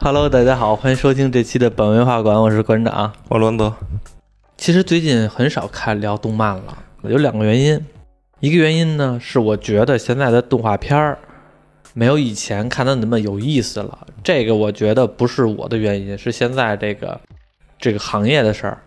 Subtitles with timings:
[0.00, 3.12] Hello，大家好，欢迎收听这期的本文化馆，我是馆长。
[3.28, 3.74] 我伦德，
[4.56, 7.84] 其实最近很少看聊动漫了，有两个原因。
[8.40, 11.18] 一个原因呢，是我觉得现在的动画片儿
[11.92, 14.06] 没有以前看的那么有意思了。
[14.22, 17.20] 这个我觉得不是我的原因，是现在这个
[17.78, 18.78] 这个行业的事儿，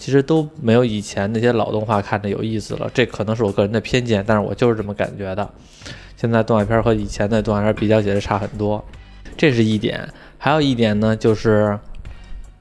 [0.00, 2.90] 其实都没有以前那些老动画看着有意思了。
[2.94, 5.48] 这可能是我个人的偏见，但是我就是这么感觉的。
[6.16, 8.82] 现在动画片和以前的动画片比较起来差很多，
[9.36, 10.08] 这是一点。
[10.38, 11.78] 还有一点呢，就是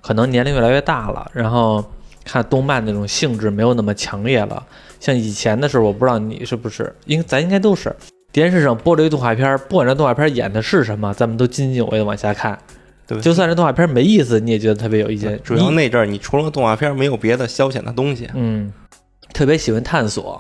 [0.02, 1.84] 可能年龄越来越大了，然后
[2.26, 4.62] 看动漫那种性质没有那么强烈了。
[5.00, 7.96] 像以前的时候，我不知道你是不是，应咱应该都是
[8.34, 12.60] 电视上播这个动画片，不管这动画片演的是什么，咱们都津津有味的往下看。
[13.10, 15.36] 对，就算是动画片儿没意思，你也觉得特别有意思。
[15.44, 18.30] 主要那阵儿你除了动画片儿没有别的消遣的东西。
[18.36, 18.72] 嗯，
[19.34, 20.40] 特别喜欢探索。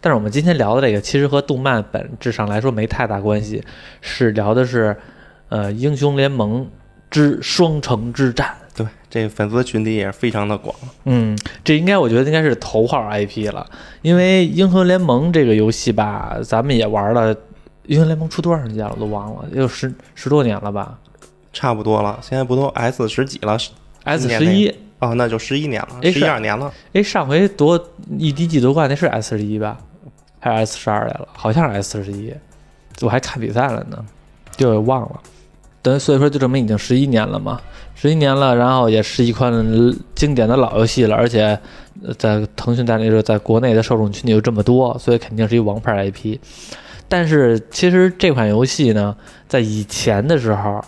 [0.00, 3.60] 但是我们今天聊的这个，其实和动漫本质上来说没太大关系，
[4.00, 4.96] 是聊的是
[5.48, 6.70] 呃英雄联盟
[7.10, 8.54] 之双城之战。
[8.76, 10.72] 对，这粉丝群体也是非常的广。
[11.06, 13.66] 嗯，这应该我觉得应该是头号 IP 了，
[14.02, 17.34] 因为英雄联盟这个游戏吧，咱们也玩了。
[17.88, 20.98] 英雄联盟出多长时间了，我都忘了，有十十多年了吧
[21.56, 23.56] 差不多了，现在不都 S 十几了
[24.04, 24.68] ？？S 十一，
[24.98, 26.70] 哦，那就十一年了，十一二年了。
[26.92, 27.82] 哎，上回夺
[28.18, 29.78] 一第几夺冠那是 S 十一吧，
[30.38, 31.26] 还是 S 十二来了？
[31.32, 32.30] 好像是 S 十一，
[33.00, 34.04] 我还看比赛了呢，
[34.54, 35.20] 就给忘了。
[35.80, 37.58] 等所以说就证明已经十一年了嘛，
[37.94, 39.50] 十一年了，然后也是一款
[40.14, 41.58] 经典的老游戏了，而且
[42.04, 46.38] 呃在腾讯在那时候在国内的受众群体又这么多，所以肯定是一王牌 IP。
[47.08, 50.84] 但是其实这款游戏呢，在以前的时候，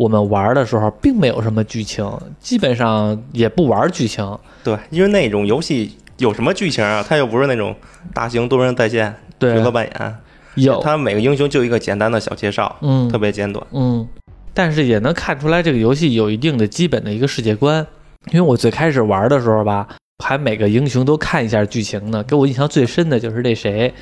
[0.00, 4.26] 我们玩的时候并没有什么剧情，基本上也不玩剧情。
[4.64, 7.04] 对，因为那种游戏有什么剧情啊？
[7.06, 7.76] 它又不是那种
[8.14, 10.16] 大型多人在线对角，色扮演，
[10.54, 13.62] 有它每个英雄就一个简单的小介绍，嗯特别简短。
[13.72, 14.08] 嗯，
[14.54, 17.86] 但是也能看出来这个游戏有一定的基本的一个世界观。
[18.32, 19.86] 因为我最开始玩的时候吧，
[20.24, 22.24] 还每个英雄都看一下剧情呢。
[22.24, 23.92] 给我印象最深的就是那谁，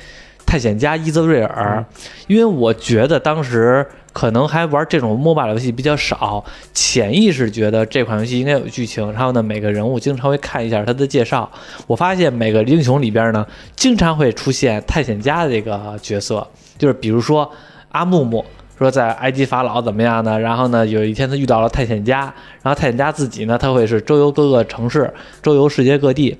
[0.45, 1.85] 探险家伊泽瑞尔，
[2.27, 6.43] 因为我觉得当时可能还玩这种 MOBA 游戏比较少，
[6.73, 9.11] 潜意识觉得这款游戏应该有剧情。
[9.13, 11.49] 然后呢，每个人物经常会看一下他的介绍。
[11.87, 16.47] 我发现每个英雄里边呢，经常会出现探险家的这个角色，
[16.77, 17.51] 就是比如说
[17.89, 18.43] 阿木木。
[18.77, 20.39] 说在埃及法老怎么样呢？
[20.39, 26.37] 然后呢，有一天他遇到了探险家，然后探险家自己呢，他会是周游各个城市，周游世界各地，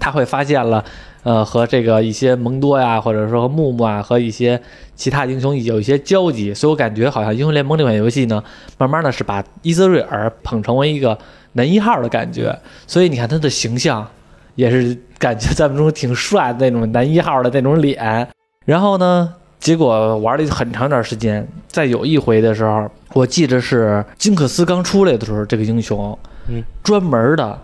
[0.00, 0.82] 他会发现了，
[1.22, 4.60] 呃，和这个一些蒙多呀，或者说木木啊，和一些
[4.94, 8.42] 其他英雄有一些交集，所以我感觉好像英雄联盟这款游戏呢，
[8.78, 11.16] 慢慢的是把伊泽瑞尔捧成为一个
[11.52, 14.06] 男一号的感觉，所以你看他的形象
[14.54, 18.28] 也是感觉在我们中挺帅的那种男一号的那种脸，
[18.64, 19.34] 然后呢。
[19.62, 26.18] 结果玩了很长一段时间，在有一回的时候，我记得是金克斯刚出来的时候，这个英雄，
[26.48, 27.56] 嗯，专门的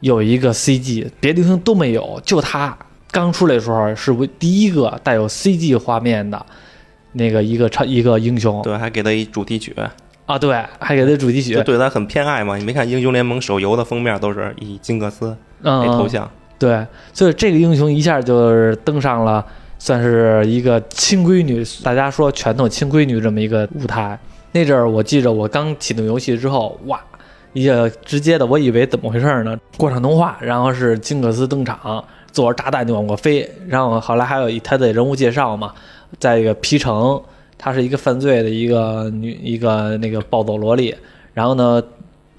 [0.00, 2.76] 有一个 CG，别的英雄都没有，就他
[3.14, 6.44] 刚出来的时候是为第一个带有 CG 画面的
[7.12, 9.72] 那个一个超一个英雄对，还给他一主题曲，
[10.26, 12.56] 啊，对，还给他主题曲就，对他很偏爱嘛。
[12.56, 15.28] 你没看英雄联盟手游的封面都是以金克斯
[15.62, 19.46] 为头像，对，所以这个英雄一下就是登上了，
[19.78, 24.18] 算是一个亲闺女，大家说拳头亲闺女这么一个舞台。
[24.50, 27.00] 那阵儿我记着，我刚启动游戏之后，哇，
[27.52, 29.56] 一个直接的，我以为怎么回事呢？
[29.76, 35.72] 过场动画，然后是金克斯登场，坐着炸弹就往过飞，然后后来还有一他的人物介绍嘛，
[36.18, 37.22] 在一个皮城，
[37.56, 40.94] 她是一个犯罪的一个女，一个那个暴走萝莉，
[41.32, 41.82] 然后呢，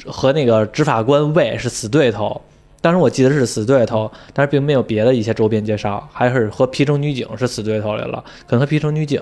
[0.06, 2.40] 和那个执法官魏是死对头。
[2.82, 9.20] 当时我记得是死对头，但是并没有别的一些周边介绍，还是和皮城女警是死对头来了，可能和皮城女警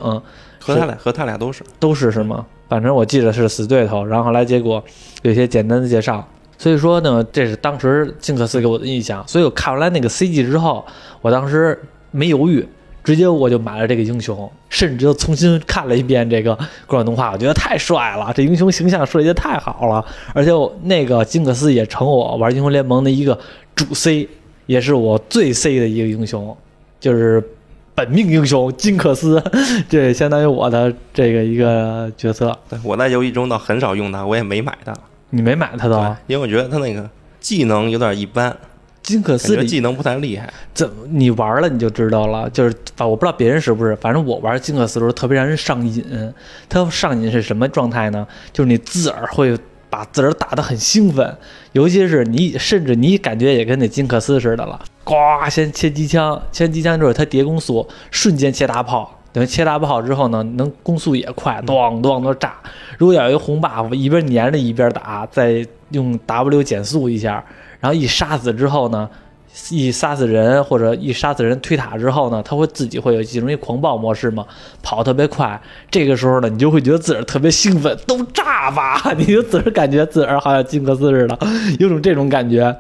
[0.60, 1.64] 和他俩和他俩都是。
[1.80, 2.46] 都是是吗？
[2.68, 4.84] 反正我记得是死对头，然后后来结果
[5.22, 6.28] 有些简单的介绍，
[6.64, 10.86] 所以说呢，这是当时金克斯给我的印象，所以我看完来那个 CG 之后，
[11.20, 11.78] 我当时
[12.12, 12.66] 没犹豫，
[13.04, 23.38] 直接我就买了这个英雄，甚至又重新看了一遍这个国产动画，我觉得太帅了，这英雄形象设计的太好了，而且我那个金克斯也成我玩英雄联盟的一个
[23.76, 24.30] 主 C，
[24.66, 26.56] 也是我最 C 的一个英雄，
[26.98, 27.44] 就是
[27.94, 29.44] 本命英雄金克斯，
[29.90, 32.58] 这相当于我的这个一个角色。
[32.70, 34.94] 对我在游戏中倒很少用它，我也没买它。
[35.36, 35.98] 你没买它都？
[36.28, 37.10] 因为我觉得他那个
[37.40, 38.56] 技能有点一般，
[39.02, 40.48] 金克感斯里技能不太厉害。
[40.76, 46.06] 怎么你玩了你就知道了，就是反我不知道别人是不是，反正我玩金克斯的时候特别让人上瘾。
[46.70, 48.28] 它上瘾是什么状态呢？
[48.52, 49.58] 就是你自个儿会
[49.90, 51.36] 把自个儿打得很兴奋，
[51.72, 55.16] 尤其是你甚至你感觉也跟那金克斯似的了，呱
[55.50, 62.54] 先切机枪，切机枪之后他叠攻速，瞬间切大炮，等于切大炮之后呢，能攻速也快，咣咣都炸。
[62.98, 67.44] 如果要有一个红 buff，一边粘着一边打，再用 W 减速一下，
[67.80, 69.10] 然后一杀死之后呢，
[69.70, 74.46] 一杀死人或者一杀死人推塔之后呢，它会自己会有进入一狂暴模式嘛，
[74.82, 75.62] 跑特别快。
[75.92, 79.00] 这个时候呢，你就会觉得自个儿特别兴奋，都炸吧！
[79.18, 81.38] 你就自个儿感觉自个儿好像金克斯似的，
[81.80, 82.76] 有种这种感觉。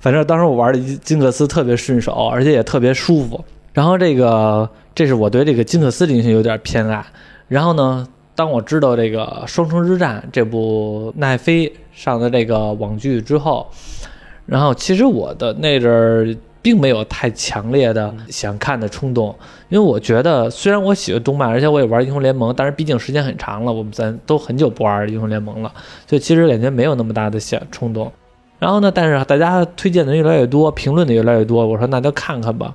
[0.00, 3.42] 反正当时我玩的金克斯特别顺手，而且也特别舒服。
[3.72, 7.04] 然后这个，这是我对这个金克斯英雄有点偏爱。
[7.46, 13.66] 然后呢，当我知道这个《双城之战》这部奈飞上的这个网剧之后，
[14.46, 19.34] 然后其实我的那阵儿并没有太强烈的想看的冲动，
[19.68, 25.72] 因为我觉得虽然我喜欢动漫，而且我也玩英雄联盟，但是毕竟时间很长了，我们咱都很久不玩英雄联盟了，
[26.06, 28.10] 所以其实感觉没有那么大的想冲动。
[28.58, 32.74] 然后呢，但是大家推荐的越来越多，评论的越来越多，我说那就看看吧。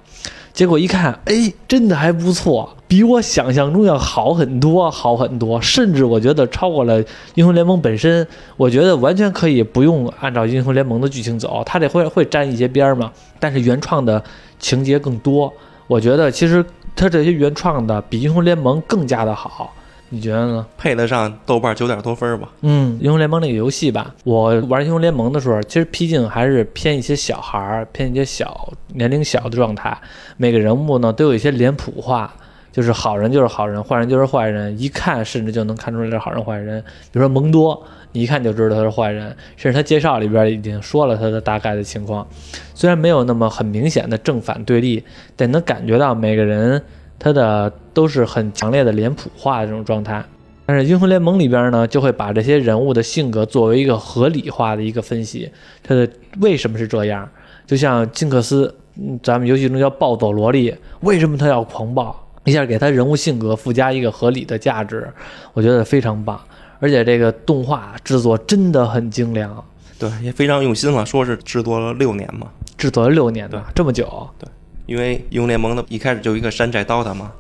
[0.56, 6.98] 结果一看，哎，真的还不错，比我想象中要好很多，好很多，甚至我觉得超过了
[7.34, 8.26] 英雄联盟本身。
[8.56, 14.24] 我觉得完全可以不用按照英雄联盟的剧情走，它这会会沾一些边儿嘛，但是原创的
[14.58, 15.54] 情节更多。
[15.88, 16.64] 我觉得其实
[16.96, 19.74] 它这些原创的比英雄联盟更加的好。
[20.16, 20.66] 你觉得呢？
[20.78, 22.50] 配得上豆瓣九点多分吧？
[22.62, 29.96] 嗯，英雄联盟那个游戏吧，我玩英雄联盟的时候，其实毕竟还是偏一些小孩儿，偏一些小年龄小的状态。
[30.38, 32.34] 每个人物呢都有一些脸谱化，
[32.72, 36.82] 就是好人就是好人，坏人就是坏人，一看甚至就能看出来是好人坏人。
[37.12, 37.84] 比如说蒙多，
[38.14, 42.26] 你一看就知道他是坏人，甚至他介绍里边已经说了他的大概的情况。
[42.74, 45.04] 虽然没有那么很明显的正反对立，
[45.36, 46.82] 但能感觉到每个人。
[47.18, 50.24] 它的都是很强烈的脸谱化的这种状态，
[50.66, 55.50] 但是英雄联盟里边呢，就会把这些人物的性格作为一个合理化的一个分析，
[55.84, 56.08] 他的
[56.40, 57.28] 为什么是这样？
[57.66, 58.76] 就像金克斯，
[59.24, 62.16] 咱们游戏中叫暴走萝莉，为什么他要狂暴？
[62.44, 65.12] 一下给他人物性格附加一个合理的价值，
[65.54, 66.40] 我觉得非常棒。
[66.80, 69.64] 而且这个动画制作真的很精良，
[69.98, 72.48] 对，也非常用心了，说是制作了六年嘛，
[72.78, 74.48] 制作了六年的这么久，对。
[74.86, 77.32] 因为英雄联盟的一开始就一个山寨 DOTA 嘛，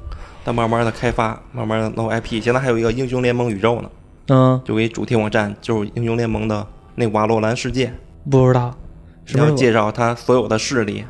[0.44, 3.89] 它慢慢的开发，慢慢的弄 IP，现在还有一个英雄联盟宇宙呢。
[4.27, 6.65] 嗯，就给主题网站就是英雄联盟的
[6.95, 7.94] 那瓦洛兰世界。
[8.30, 8.75] 不知道，
[9.27, 11.06] 然后介绍它所有的势力，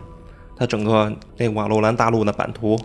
[0.57, 2.77] 它整个那瓦洛兰大陆的版图。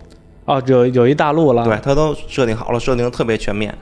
[0.44, 1.64] 哦，有有一大陆了。
[1.64, 3.76] 对，它都设定好了，设定特别全面，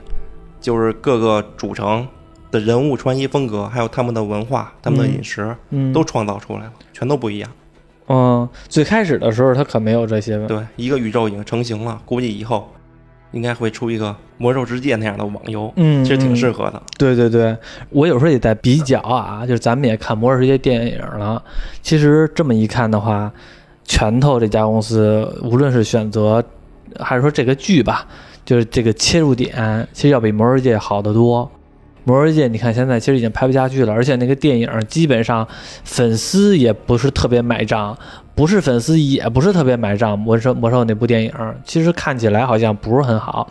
[0.59, 2.07] 就是各个主城
[2.49, 5.55] 的人物穿衣风格，还有他们的文化、他们的饮食，
[5.93, 7.49] 都创造出来了，全都不一样。
[8.09, 10.37] 嗯，最开始的时候他可没有这些。
[10.47, 12.67] 对，一个宇宙已经成型了，估计以后
[13.31, 15.71] 应该会出一个魔兽世界那样的网游。
[15.75, 16.81] 嗯，其实挺适合的。
[16.97, 17.55] 对对对，
[17.91, 21.41] 我有时候也在比较啊，就是咱们也看魔兽世界电影了。
[21.83, 23.31] 其实这么一看的话，
[23.85, 26.43] 拳头这家公司，无论是选择
[26.99, 28.07] 还是说这个剧吧，
[28.43, 31.49] 就是这个切入点，其实要比魔兽世界好得多。
[32.09, 35.47] 魔兽世界，你看现在其实已经拍不下去了，而且那个电影基本上
[35.83, 37.95] 粉丝也不是特别买账，
[38.33, 40.17] 不是粉丝也不是特别买账。
[40.17, 41.31] 魔兽魔兽那部电影
[41.63, 43.47] 其实看起来好像不是很好，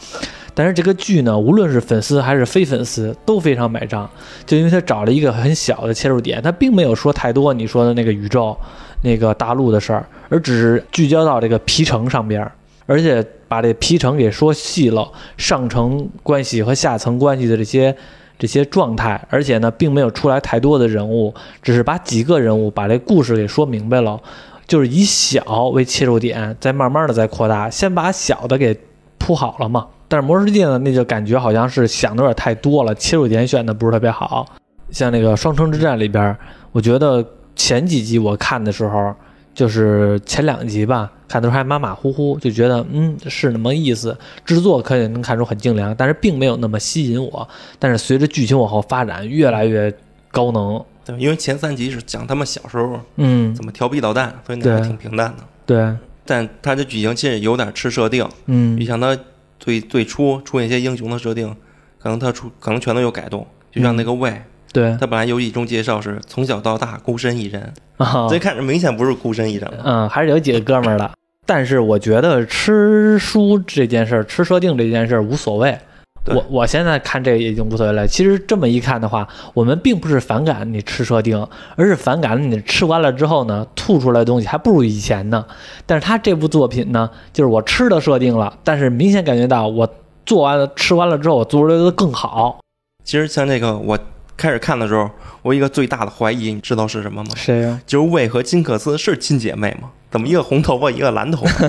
[0.55, 4.11] 但是这个剧呢，无论是粉丝还是非粉丝都非常买账，
[4.45, 8.59] 就因为他找了一个很小的切入点，他并没有说太多你说的那个宇宙、
[9.05, 12.45] 那个大陆的事儿，而只是聚焦到这个皮城上边，
[12.87, 17.95] 而且把这皮城给说细了，上层关系和下层关系的这些。
[18.39, 24.21] 这些状态，而且呢，并没有出来太多的人物，只是把几个人物把这故事给说明白了，
[24.67, 28.79] 就是以小为切入点，再慢慢的再扩大，先把小的给
[29.19, 29.87] 铺好了嘛。
[30.07, 34.47] 但是魔兽世界呢，那就感觉好像是想的有点太多了，切入点选的不是特别好。
[34.91, 36.37] 像那个双城之战里边，
[36.73, 37.27] 我觉得
[37.57, 39.15] 前几集我看的时候。
[39.59, 44.17] 就是前两集吧，看的时候还马马虎虎，就觉得嗯是那么意思。
[44.45, 47.49] 制作可以能看出很精良，但是并没有那么吸引我。
[47.77, 49.93] 但是随着剧情往后发展，越来越
[50.31, 50.81] 高能。
[51.05, 55.43] 对，因为前三集是讲他们小时候嗯怎么调皮捣蛋，所以那个挺平淡的。
[55.67, 55.93] 对，
[56.25, 58.25] 但他的剧情其实有点吃设定。
[58.47, 59.19] 嗯，你像他
[59.59, 61.53] 最最初出一些英雄的设定，
[61.99, 64.41] 可能他出可能全都有改动，就像那个魏。
[64.73, 69.79] 对他本来游戏中介绍是从小到大孤身一人，啊，这看着明显不是孤身一人了。
[69.83, 71.11] 嗯，还是有几个哥们儿的。
[71.47, 75.79] 但是我觉得吃书这件事儿，吃设定这件事儿无所谓。
[76.27, 78.07] 我我现在看这个已经无所谓了。
[78.07, 81.43] 其实这么一看的话，我们并不是反感你吃设定，
[81.75, 85.43] 而是反感你吃完了之后呢，吐出来的东西还不如以前呢。
[85.87, 89.89] 但是他这部作品呢，就是我吃的设定了，但是明显感觉到我
[90.27, 92.61] 做完了吃完了之后，我做出来的更好。
[93.03, 93.99] 其实像那个我。
[94.39, 95.11] 开始看的时候，
[95.43, 97.31] 我一个最大的怀疑，你知道是什么吗？
[97.37, 97.79] 谁呀？
[97.87, 99.91] 就是魏和金克斯是亲姐妹吗？
[100.11, 101.69] 怎么一个红头发，一个蓝头发？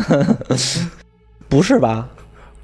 [1.49, 2.07] 不是吧？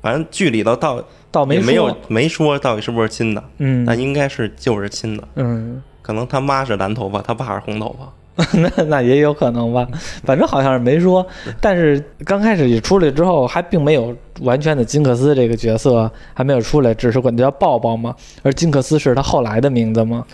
[0.02, 5.28] 反正剧里头倒倒没也没有没说到底是不是亲的，嗯但应该是就是亲的。
[5.36, 8.14] 嗯，可能他妈是蓝头发，他爸是红头发。
[8.52, 9.88] 那那也有可能吧，
[10.26, 11.26] 反正好像是没说。
[11.62, 18.14] 但是刚开始一出来之后，还并没有完全的金克斯这个角色还没有出来，只是管他叫抱抱嘛。
[18.44, 20.26] 而金克斯是他后来的名字嘛。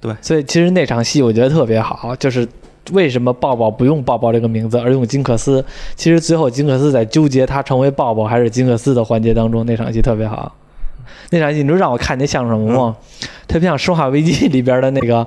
[0.00, 2.48] 对所以其实那场戏我觉得特别好，就是
[2.92, 5.64] 为什么抱抱不用抱抱这个名字，而用金克斯？
[5.94, 10.56] 其实最后金克斯在纠结他成为抱抱还是金克斯的环节当中，那场戏特别好。
[11.28, 12.96] 那场戏你知道让我看见像什么吗？
[13.46, 15.26] 特别像《生化危机》里边的那个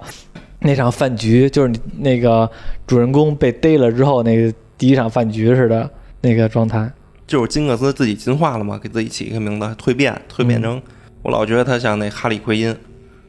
[0.60, 2.50] 那场饭局，就是那个
[2.88, 5.90] 主人公被逮了之后，那个第一场饭局似的
[6.22, 6.92] 那个状态。
[7.28, 10.82] 就是金克斯自己进化了嘛，给自己起一个名字，蜕变，蜕变成。
[11.24, 12.76] 我老觉得他像那哈利奎因，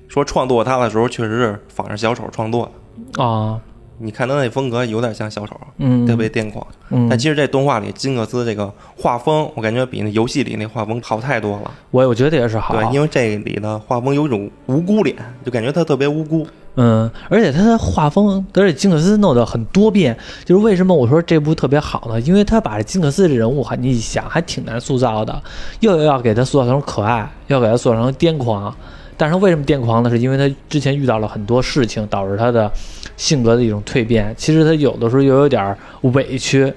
[0.07, 2.71] 说创作他的时候确实是仿着小丑创作
[3.15, 3.23] 的。
[3.23, 3.59] 啊，
[3.99, 6.67] 你看他那风格有点像小丑，嗯，特别癫狂。
[6.91, 11.71] 嗯，但其实这动画里金克斯这个画风，我感觉比那游戏里那画风好太多了。
[11.91, 16.47] 我我觉得也是好，对，因为这里的画风有一种无辜脸，就感觉他特别无辜。
[16.77, 22.21] 嗯，而且他的画风，而且金克斯弄得很多变，就是为什么我说这部特别好呢？
[22.21, 25.43] 因为他把金克斯这人物，你一想还挺难塑造的，
[25.81, 28.75] 又要给他塑造成可爱，要给他塑造成癫狂。
[29.17, 30.11] 但是为什么癫狂呢？
[30.11, 32.71] 是因为他之前遇到了很多事情，导致他的
[33.17, 34.35] 性格的一种蜕变。
[34.37, 36.71] 其实他有的时候又有点委屈，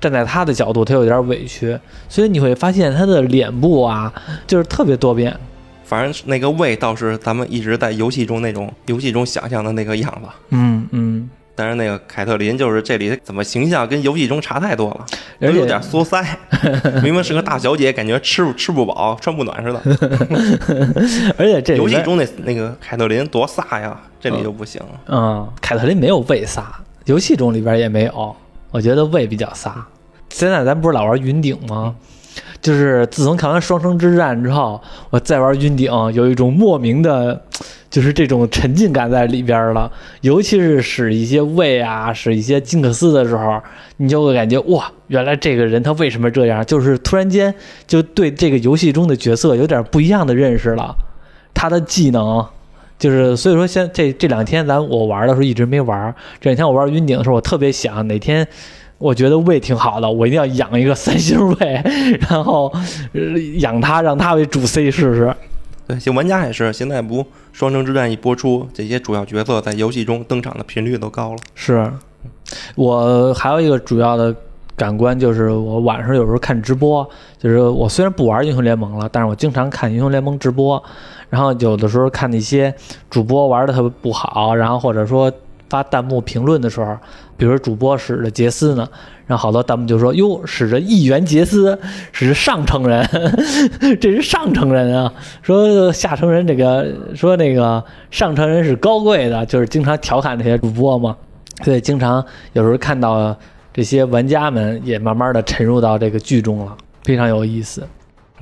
[0.00, 4.12] 站在他的角度，他有点委屈，所以你会发现他的脸部啊，
[4.48, 5.38] 就是特别多变。
[5.86, 10.28] 反正那个胃倒是咱们一直在游戏中那种游戏中想象的那个样子。
[10.50, 15.06] 嗯嗯，但是那个凯特琳就是这里怎么形象跟游戏中差太多了，
[15.40, 16.26] 都有点缩腮。
[17.04, 19.80] 明明是个大小姐，感觉吃吃不饱穿不暖似的。
[21.38, 24.82] 而且这游戏中那那个凯特琳多飒呀，这里就不行。
[25.06, 26.62] 嗯，凯特琳没有胃飒，
[27.04, 28.34] 游戏中里边也没有，
[28.72, 29.70] 我觉得胃比较飒。
[30.30, 31.94] 现在咱不是老玩云顶吗？
[32.60, 37.40] 就是自从看完《双生之战》之后，我再玩云顶，有一种莫名的，
[37.90, 39.90] 就是这种沉浸感在里边了。
[40.22, 43.60] 尤其是使一些胃啊，使一些金克斯的时候，
[43.98, 46.64] 你就会感觉哇，原来这个人他为什么这样？
[46.66, 47.54] 就是突然间
[47.86, 50.96] 就对这个游戏中的角色有点不一样的认识了。
[51.54, 52.44] 他的技能，
[52.98, 56.14] 就是所以说，现这这两天咱我玩的时候一直没玩。
[56.40, 58.46] 这两天我玩云顶的时候，我特别想哪天
[58.98, 61.82] 我觉得胃挺好的，我一定要养一个三星胃，
[62.28, 62.72] 然后
[63.12, 63.20] 呃
[63.58, 65.34] 养它，让它为主 C 试试。
[65.86, 67.22] 对，就玩家也是，现在不
[67.52, 71.38] 《双城之战》一播出，这些主要角色在游戏中登场的频率都高了。
[71.54, 71.88] 是
[72.74, 74.34] 我还有一个主要的
[74.76, 80.82] 感官就是，我晚上有时候看直播，就是我虽然不玩英雄联盟了，但是我经常看英雄联盟直播，
[81.30, 82.74] 然后有的时候看那些
[83.08, 85.30] 主播玩的特别不好，然后或者说
[85.68, 86.96] 发弹幕评论的时候，
[87.36, 88.88] 比如说主播使着杰斯呢，
[89.26, 91.78] 然后好多弹幕就说：“哟，使着议员杰斯，
[92.12, 93.06] 使着上乘人，
[94.00, 95.12] 这是上乘人啊！”
[95.42, 101.16] 说下乘人这个说那个上乘人是高贵的，就是经常调侃那些主播嘛。
[101.64, 103.36] 所以经常有时候看到
[103.72, 107.86] 这些玩家们也慢慢的沉入到这个剧中了，非常有意思。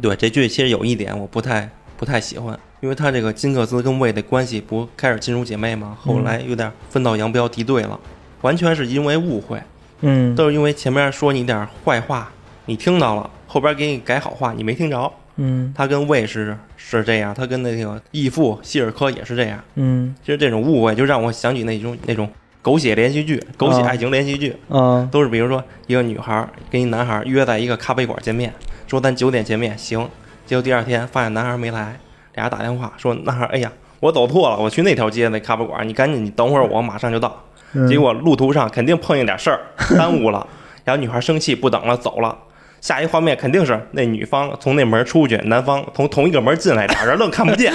[0.00, 5.96] 对，这剧其实有一点我不太不太喜欢，因为他这个金克斯跟魏的关系不开始亲如姐妹吗？
[6.00, 7.98] 后来有点分道扬镳，敌对了，
[8.44, 9.58] 完全是因为误会，
[10.02, 12.30] 嗯都是因为前面说你点坏话，
[12.66, 15.10] 你听到了，后边给你改好话，你没听着。
[15.36, 19.58] 嗯他跟魏是是这样，他跟那个义父希尔科也是这样。
[19.76, 22.28] 嗯其实这种误会就让我想起那种那种
[22.60, 28.52] 狗血连续剧、狗血啊爱情连续剧，嗯都是比如说一个女孩儿跟一男孩儿约在一个咖啡馆见面，
[28.86, 30.06] 说咱九点见面，行。
[30.46, 31.98] 结果第二天发现男孩儿没来，
[32.34, 37.42] 俩人打电话说男孩儿，哎呀，我走错了，我去那条街那咖啡馆，你赶紧，你等会儿我马上就到。
[37.74, 39.60] 嗯结果路途上肯定碰见点事儿，
[39.96, 40.46] 耽误了。
[40.84, 42.36] 然后女孩生气，不等了，走了。
[42.80, 47.72] 下一画面肯定是那女方从那门出去，男方从同一个门进来，俩人 愣看不见，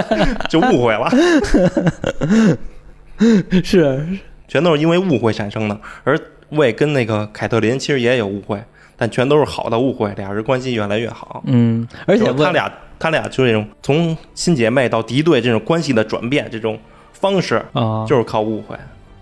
[0.50, 1.08] 就误会了，
[3.64, 4.06] 是
[4.46, 5.80] 全都是因为误会产生的。
[6.04, 6.18] 而
[6.50, 8.62] 魏跟那个凯特琳其实也有误会，
[8.98, 11.42] 但全都是好的误会，俩人关系越来越好。
[11.46, 16.78] 嗯，而且他俩，他俩就是这种从亲姐妹到敌对这种关系的转变，这种
[17.14, 18.76] 方式啊，就是靠误会。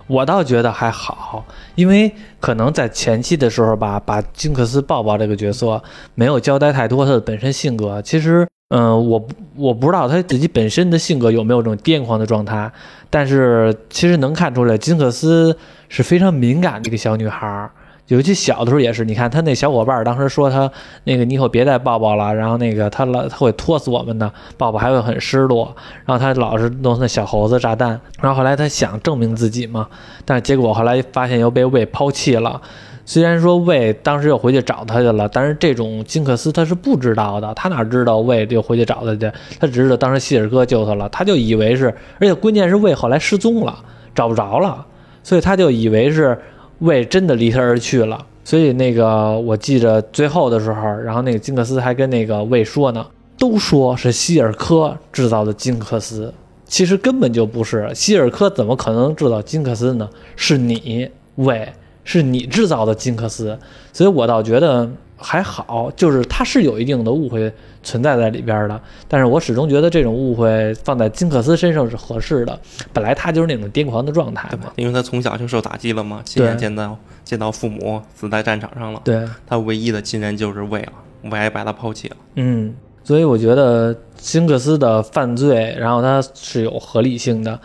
[0.09, 5.79] 我倒觉得还好，因为可能在前期的时候吧，把金克斯抱抱这个角色
[6.15, 8.01] 没有交代太多她的本身性格。
[8.01, 12.71] 其实，嗯、我我不知道她自己本身的性格有没有这种癫狂的状态，
[13.11, 15.55] 但是其实能看出来，金克斯
[15.89, 17.69] 是非常敏感的一个小女孩儿。
[18.09, 20.69] 尤其小的时候也是，你看他那小伙伴当时说他
[21.03, 25.75] 那个你以后别再抱抱了，然后那个他老他会拖死我们的，抱抱还会很失落，
[26.05, 29.87] 然后他老是弄那小猴子炸弹，然后后来他想证明自己嘛，
[30.25, 32.59] 但是结果后来发现又被魏抛弃了，
[33.05, 39.31] 虽然说魏当时又回去找他去了，但是这种金克斯他是不知道的，他哪知道魏又回去找他去？
[39.59, 43.77] 他只知道当时希尔哥救他了，他就以为是，而且关键是魏后来失踪了，
[44.15, 44.83] 找不着了，
[45.21, 46.35] 所以他就以为是
[46.79, 48.25] 魏真的离他而去了。
[48.43, 53.05] 所以那个我记着最后的时候，然后那个金克斯还跟那个魏说呢，
[53.37, 56.33] 都说是希尔科制造的金克斯，
[56.65, 60.09] 其实根本就不是，希尔科怎么可能制造金克斯呢？
[60.35, 61.67] 是你魏。
[62.05, 63.55] 是你制造的金克斯，
[63.93, 68.81] 所以我倒觉得还好，就是他是有一定的误会存在在里边的。
[69.07, 72.59] 但是我始终觉得这种误会放在金克斯身上是合适的，
[72.93, 80.93] 本来他就是那种癫狂的状态嘛，因为他从小就受打击了嘛，亲眼见到见到父母死在战场上了，对，他唯一的亲人就是魏了，
[81.23, 82.15] 魏还把他抛弃了。
[82.35, 87.59] 嗯，所以我觉得金克斯的犯罪，然后他是有合理性的。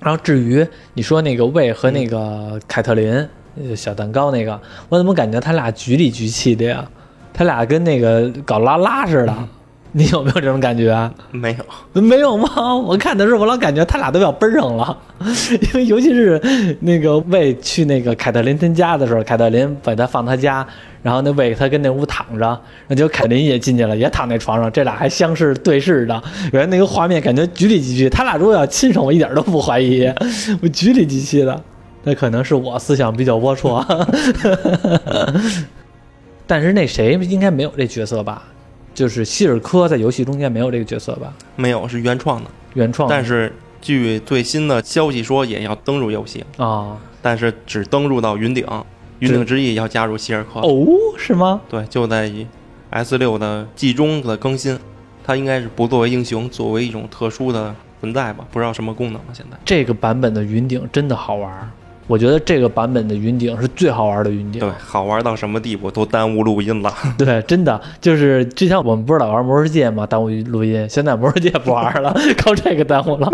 [0.00, 3.28] 然后至于你说那个魏和那个凯特琳。
[3.76, 6.88] 小蛋糕那个，我怎么感觉他俩局里局气的呀？
[7.40, 9.34] 他俩跟那个搞拉拉似的，
[9.92, 11.10] 你有没有这种感觉？
[11.30, 11.56] 没
[11.94, 12.76] 有，没有吗？
[12.76, 14.94] 我看的时候，我老感觉他俩都要奔上了，
[15.50, 16.38] 因为尤其是
[16.80, 20.66] 那个魏去那个凯特琳他家的时候，凯特琳把他放他家，
[21.02, 28.10] 然后那魏他跟那屋躺着，那就凯特琳也进去了，也躺那床上，这俩还相视对视的，原来那个画面感觉局里局气。
[28.10, 30.06] 他俩如果要亲上，我一点都不怀疑，
[30.60, 31.58] 我局里局气的。
[32.02, 33.82] 那可能是我思想比较龌龊，
[36.50, 38.42] 但是那谁应该没有这角色吧？
[38.92, 41.32] 就是希尔科在游戏中间没有这个角色吧？
[41.54, 43.08] 没有，是原创的，原创。
[43.08, 48.66] 但是据最新的消息说，也要登入游戏啊，但是只登入到云顶，
[49.20, 50.84] 云顶之翼要加入希尔科哦？
[51.16, 51.60] 是吗？
[51.68, 52.28] 对，就在
[52.90, 54.76] S 六的季中的更新，
[55.24, 58.44] 它应该是不作为英雄，作为一种特殊的存在吧？
[58.50, 59.28] 不知道什么功能了。
[59.32, 61.70] 现在这个版本的云顶真的好玩。
[62.10, 66.92] 我觉得这个版本的云顶是最好玩的云顶，对，好玩到什么地步都耽误录音了。
[67.16, 70.04] 对，真的就是之前我们不是老玩魔兽界吗？
[70.04, 73.30] 耽误录音，现在魔兽界不玩了， 靠这个耽误了。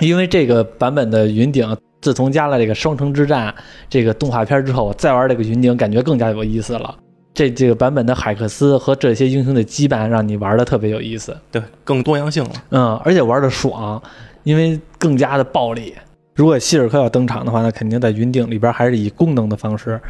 [0.00, 3.54] 因为这个版本的云顶，自从加了这个双城之战
[3.88, 6.92] 这个动画片之后，再玩这个云顶，感觉更加有意思了。
[7.32, 11.36] 这这个版本的海克斯和这些英雄的羁绊，让你玩的特别有意思。
[11.52, 12.50] 对，更多样性了。
[12.70, 14.02] 嗯，而且玩的爽，
[14.42, 15.94] 因为更加的暴力。
[16.34, 20.00] 如果希尔克要登场的话，那肯定在云顶里边还是以功能的方式，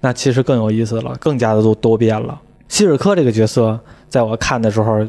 [0.00, 2.40] 那其实更有意思了，更加的多多变了。
[2.68, 5.06] 希尔克这个角色，在我看的时候，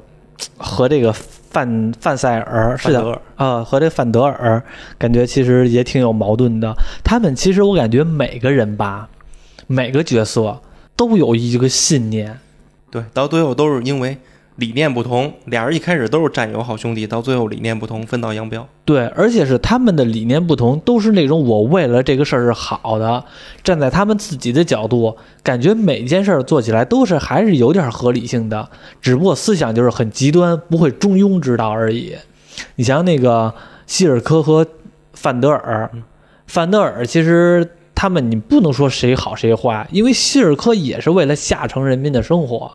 [0.57, 4.61] 和这个范范塞尔是的啊，和这范德尔
[4.97, 6.75] 感觉其实也挺有矛盾的。
[7.03, 9.07] 他们其实我感觉每个人吧，
[9.67, 10.59] 每个角色
[10.95, 12.39] 都有一个信念，
[12.89, 14.17] 对，到最后都是因为。
[14.57, 18.65] 理念不同，俩人一开始都是战友好兄弟，到最后理念不同，分道扬镳。
[18.85, 23.25] 对，而且是他们的理念不同，都是那种我为了这个事儿是好的，
[23.63, 28.69] 站在他们自己的角度，感觉每件事儿做起来都是还是有点合理性的，
[29.01, 32.15] 只不过思想就是很极端，不会中庸之道而已。
[32.75, 33.53] 你像那个
[33.85, 34.65] 希尔科和
[35.13, 35.91] 范德尔，
[36.47, 42.71] 范德尔其实他们你不能说谁好谁坏，因为希尔科也是为了下层人民的生活。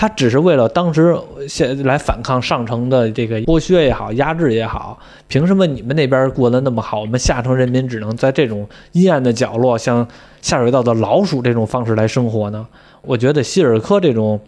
[0.00, 10.06] 他只是为了当时现来反抗上层的这个剥削也好，压制也好，凭什么你们那边过得那么好，我们下层人民只能在这种阴暗的角落，像
[10.40, 12.64] 下水道的老鼠这种方式来生活呢？
[13.02, 14.40] 我觉得希尔科这种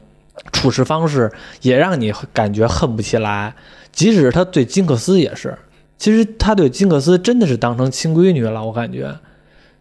[0.52, 1.28] 处事方式
[1.62, 3.52] 也让你感觉恨不起来，
[3.90, 5.58] 即使他对金克斯也是，
[5.98, 9.12] 其实他对金克斯真的是当成亲闺女了，我感觉，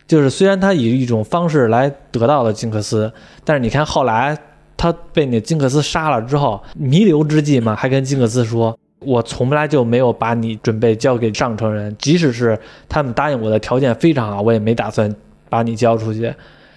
[0.08, 3.14] 就是虽然他以一种方式来得到了金克斯，
[3.46, 4.36] 但是你看后来。
[4.80, 15.14] 他被那金克斯杀了之后，弥留之际嘛，还跟金克斯说：“我从来就没有把你准备交给上层人，即使是他们答应我的条件非常好，我也没打算
[15.50, 16.34] 把你交出去。”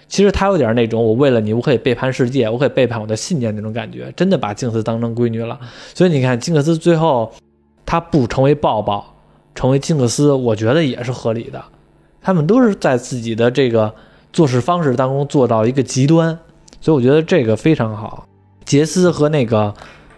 [0.09, 5.57] 其实他有点那种，我为了你，我可以背叛世界，我可以背叛我的信念那种感觉，真的把金克斯当成闺女了。
[5.95, 7.31] 所以你看，金克斯最后
[7.85, 9.15] 他不成为抱抱，
[9.55, 11.63] 成为金克斯，我觉得也是合理的。
[12.21, 13.95] 他们都是在自己的这个
[14.33, 16.37] 做事方式当中做到一个极端。
[16.83, 18.27] 所以我觉得这个非常好，
[18.65, 19.73] 杰斯和那个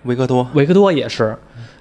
[0.05, 1.37] 维克多，维克多也是，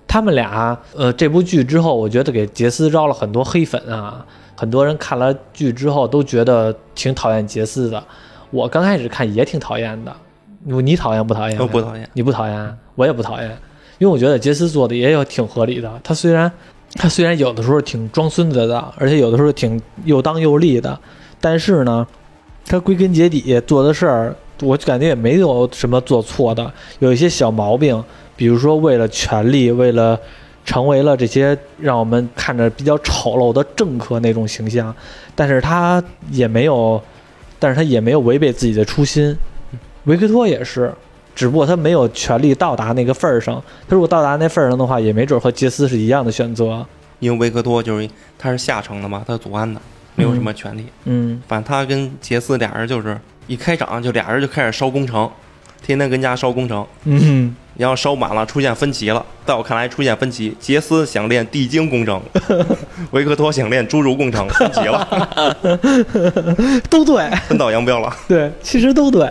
[0.06, 8.04] 他们俩，呃，这部剧之后，我觉得给杰斯招了很多黑粉啊，很多人看了剧之后都觉得挺讨厌杰斯的。
[8.50, 10.14] 我刚开始看也挺讨厌的，
[10.64, 11.58] 你你讨厌不讨厌？
[11.58, 13.48] 我不讨厌，你不讨厌，我也不讨厌，
[13.96, 15.90] 因为我觉得杰斯做的也有挺合理的。
[16.04, 16.52] 他虽然
[16.96, 21.00] 他虽然有的时候挺装孙子的，而且有的时候挺又当又立的，
[21.40, 22.06] 但是呢，
[22.66, 24.36] 他归根结底做的事儿。
[24.60, 28.02] 我感觉也没有什么做错的，有一些小毛病，
[28.36, 30.18] 比如说为了权力，为了
[30.64, 34.94] 成为了这些让我们看着比较丑陋的政客那种形象，
[35.34, 37.02] 但是他也没有
[37.58, 39.36] 但是他也没有违背自己的初心。
[40.04, 40.92] 维克托也是，
[41.34, 43.62] 只不过他没有权利到达那个份儿上。
[43.88, 46.84] 他如果到达那份儿上的话，也没准和杰斯是一样的选择。
[47.20, 49.80] 因为维克托就是他是下城的嘛，他是祖安的，
[50.14, 50.84] 没有什么权利。
[51.04, 55.30] 嗯反正他跟杰斯俩人就是一开场就俩人就开始烧工程，
[55.85, 59.24] 天天跟家烧工程，嗯，然后烧满了出现分歧了。
[59.44, 62.18] 在我看来出现分歧，杰斯想练地精工程，
[63.11, 65.57] 维克托想练侏儒工程，分歧了，
[66.88, 67.28] 都对。
[67.46, 68.11] 分道扬镳了。
[68.26, 69.30] 对，其实都对。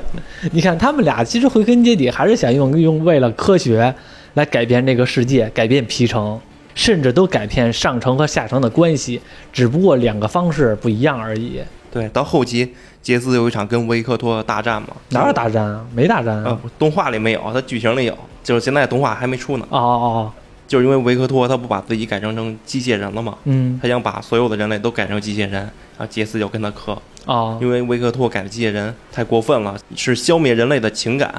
[0.52, 3.94] 你看，他们俩其实归根结底还是想用用为了科学
[4.36, 6.40] 来改变这个世界，改变皮城，
[6.76, 9.20] 甚至都改变上层和下层的关系，
[9.52, 11.60] 只不过两个方式不一样而已。
[11.92, 15.86] 对，到后期杰斯有一场跟维克托大战嘛，哪有大战啊？
[15.94, 19.68] 没大战呃啊！，动画里没有，它剧情里有，就是现在动画还没出呢。
[19.70, 20.32] 哦哦哦
[20.66, 23.38] 就是因为维克托他不把自己改成成机械人了吗？
[23.44, 31.30] 嗯他想把所有的人类都改成机械人，然后杰斯就跟他磕，哦因为维克托改的机械人太过分了，是消灭人类的情感。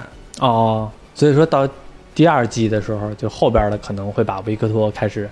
[0.40, 1.66] 哦，所以说到
[2.14, 5.28] 第二季的时候，就后边的可能会把维克托开始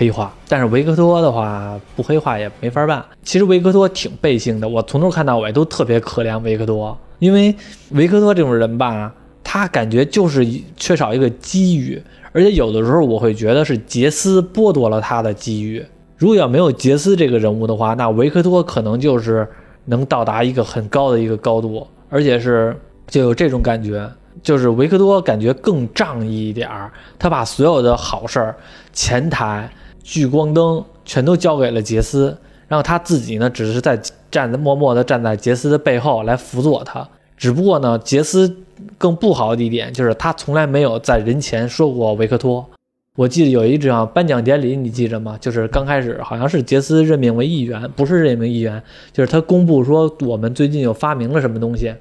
[0.00, 3.04] 黑化，但是维克托的话不黑化也没法办。
[3.22, 7.54] 其实维克托挺背性的，我从头看到尾都特别可怜维克托，因为
[7.90, 9.12] 维克托这种人吧，
[9.44, 10.42] 他感觉就是
[10.74, 15.84] 缺少一个机遇，而且有的时候我会觉得是杰斯剥夺了他的机遇。
[16.16, 19.46] 如果要没有杰斯这个人物的话，那维克托可能就是
[19.84, 22.74] 能到达一个很高的一个高度，而且是
[23.06, 24.10] 就有这种感觉，
[24.42, 28.56] 就是维克多感觉更仗义一点儿，他把所有的好事儿、
[28.94, 29.70] 前台、
[30.02, 32.36] 聚光灯全都交给了杰斯，
[32.68, 37.06] 然后他自己呢，只是在站在默默地站在杰斯的背后来辅佐他。
[37.36, 38.54] 只不过呢，杰斯
[38.98, 42.64] 更不好的一点就是他从来没有在人前说过维克托。
[43.16, 45.36] 我记得有一场颁奖典礼，你记着吗？
[45.40, 48.82] 就是刚开始好像是杰斯任命为议员，不是任命议员，
[49.12, 51.92] 就是他公布说我们最近又发明了什么东西，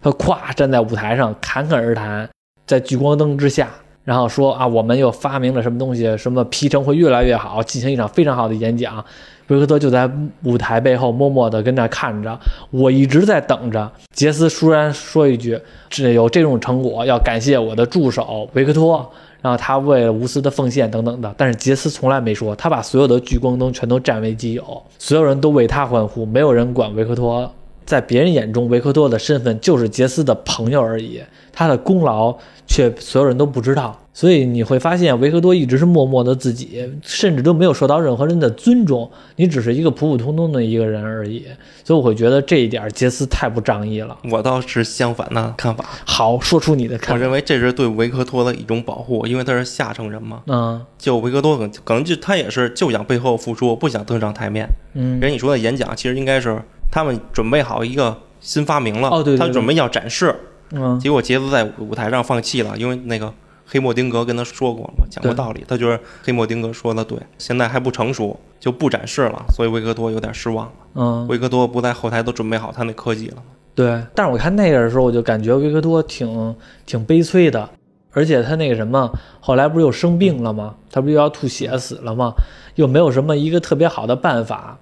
[0.00, 2.28] 他咵站在舞台上侃侃而谈，
[2.66, 3.70] 在聚光灯之下，
[4.04, 9.04] 然后说啊，我们又发明了什么东西，什么皮城会越来越好，进行一场非常好的演讲。
[9.48, 10.10] 维克托就在
[10.44, 12.38] 舞台背后默默地跟那看着，
[12.70, 15.58] 我一直在等着杰斯突然说一句
[15.90, 19.10] ：“只有这种成果，要感谢我的助手维克托。”
[19.42, 27.52] 然后他为了无私的奉献等等的，但是杰斯从来没说，他把所有的聚光灯全都占为己有，所有人都为他欢呼，没有人管维克托。
[27.84, 31.20] 在别人眼中，维克多的身份就是杰斯的朋友而已，
[31.52, 34.00] 他的功劳却所有人都不知道。
[34.16, 39.10] 所以你会发现，维克多一直是默默的自己，甚至都没有受到任何人的尊重。
[39.34, 41.44] 你只是一个普普通通的一个人而已。
[41.82, 44.16] 所以我会觉得这一点杰斯太不仗义了。
[44.30, 47.14] 我倒是相反的看法，好，说出你的我看法。
[47.14, 50.42] 我认为这是对维克多的一种保护，因为他是下层人嘛。
[50.46, 54.68] 嗯就维克多可能就他也是就想背后付出，不想登上台面。
[54.94, 56.56] 嗯人你说的演讲，其实应该是
[56.94, 60.32] 他们准备好一个新发明了，他准备要展示，
[60.70, 63.34] 嗯结果杰斯在舞台上放弃了，因为那个
[63.66, 70.72] 黑莫丁格跟他说过了嘛，讲过道理，他觉得黑莫丁格说的对，现在还不成熟，就不展示了，所以维克多有点失望了。
[70.94, 73.42] 嗯，维克多不在后台都准备好他那科技了？
[73.74, 74.00] 对。
[74.14, 76.54] 但是我看那个的时候，我就感觉维克多挺
[76.86, 77.68] 挺悲催的，
[78.12, 80.76] 而且他那个什么，后来不是又生病了吗？
[80.92, 82.32] 他不是又要吐血死了吗？
[82.76, 84.78] 又没有什么一个特别好的办法，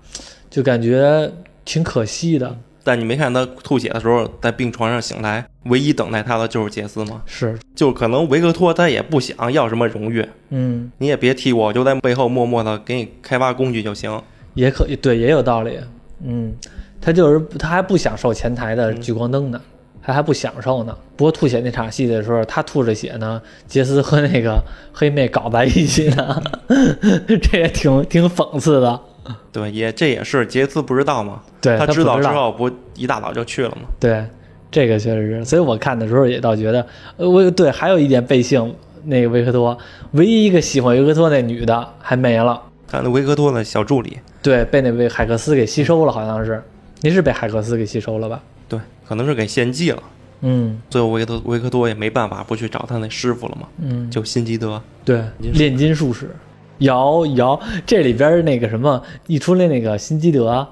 [0.51, 1.33] 就感觉
[1.65, 2.57] 挺可惜的。
[2.85, 7.23] 但你没看他吐血的时候在病床上醒来，唯一等待他的就是杰斯吗？
[7.27, 14.21] 是，就可能维克托他也不想要什么荣誉，嗯，你也别提我，我就在背后默默的给你开发工具就行。
[14.55, 15.79] 也可以，对，也有道理。
[16.25, 16.53] 嗯，
[17.01, 19.61] 他就是他还不享受前台的聚光灯呢，
[20.03, 20.93] 他还不享受呢。
[21.17, 24.61] 不过吐血那场戏的时候，他吐着血呢，杰斯和那个
[24.93, 26.43] 黑妹搞在一起呢，
[27.41, 29.01] 这也挺挺讽刺的。
[29.53, 33.89] 对，也这也是杰斯不知道嘛，对他知道之后不一大早就去了嘛。
[34.01, 34.25] 对，
[34.71, 39.77] 这个确实是，所以我看的时候也倒觉得，呃，我对还有一点背信那个维克托，
[40.13, 46.63] 唯一一个喜欢维克托那女的还没了，看那维克托的小助理，对，被那位海克斯给吸收了，好像是，
[47.03, 48.41] 那是被海克斯给吸收了吧？
[48.69, 50.03] 对，可能是给献祭了。
[50.45, 54.83] 嗯最后维克维克多也没办法，不去找他那师傅了嘛，嗯，就辛吉德。
[55.05, 56.35] 对，炼金术士，
[56.79, 60.67] 摇摇，这里边那个什么一出来那个辛基德，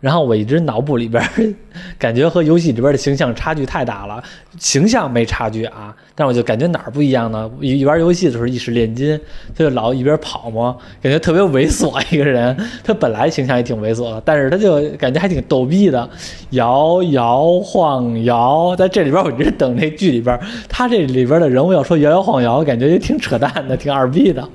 [0.00, 1.22] 然后我一直脑补里边
[1.96, 4.22] 感觉和游戏里边的形象差距太大了，
[4.58, 7.48] 形象没差距啊，但是我就感觉哪儿不一样呢？
[7.60, 9.18] 一玩游戏的时候一使炼金，
[9.56, 12.54] 他就老一边跑嘛，感觉特别猥琐一个人。
[12.82, 16.10] 他本来形象也挺猥琐的，但是他就感觉还挺逗逼的，
[16.50, 20.38] 摇摇晃摇，在这里边我一直等这剧里边，
[20.68, 24.46] 他这里边的人物要说摇摇晃摇，感觉也挺扯淡的，挺二逼的。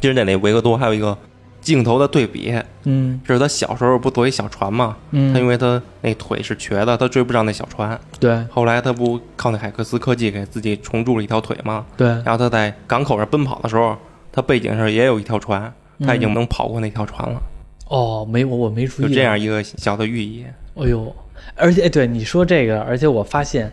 [0.00, 1.16] 其实那里维克多还有一个
[1.60, 4.96] 镜头的对比，嗯就是他小时候不坐一小船嘛？
[5.10, 7.98] 嗯，他因为他那腿是瘸的，他追不上那小船。
[8.20, 11.84] 对后来他不靠那海克斯科技给自己重铸了一条腿嘛？
[11.96, 13.96] 对，然后他在港口上奔跑的时候，
[14.32, 17.42] 他背景上也有一条船，他已经嗯能跑过那条船了，
[17.88, 20.46] 哦，没我我没注意，就这，样一个小的寓意。
[20.76, 21.14] 哎呦，
[21.56, 23.70] 而且哎对你说这个，而且我发现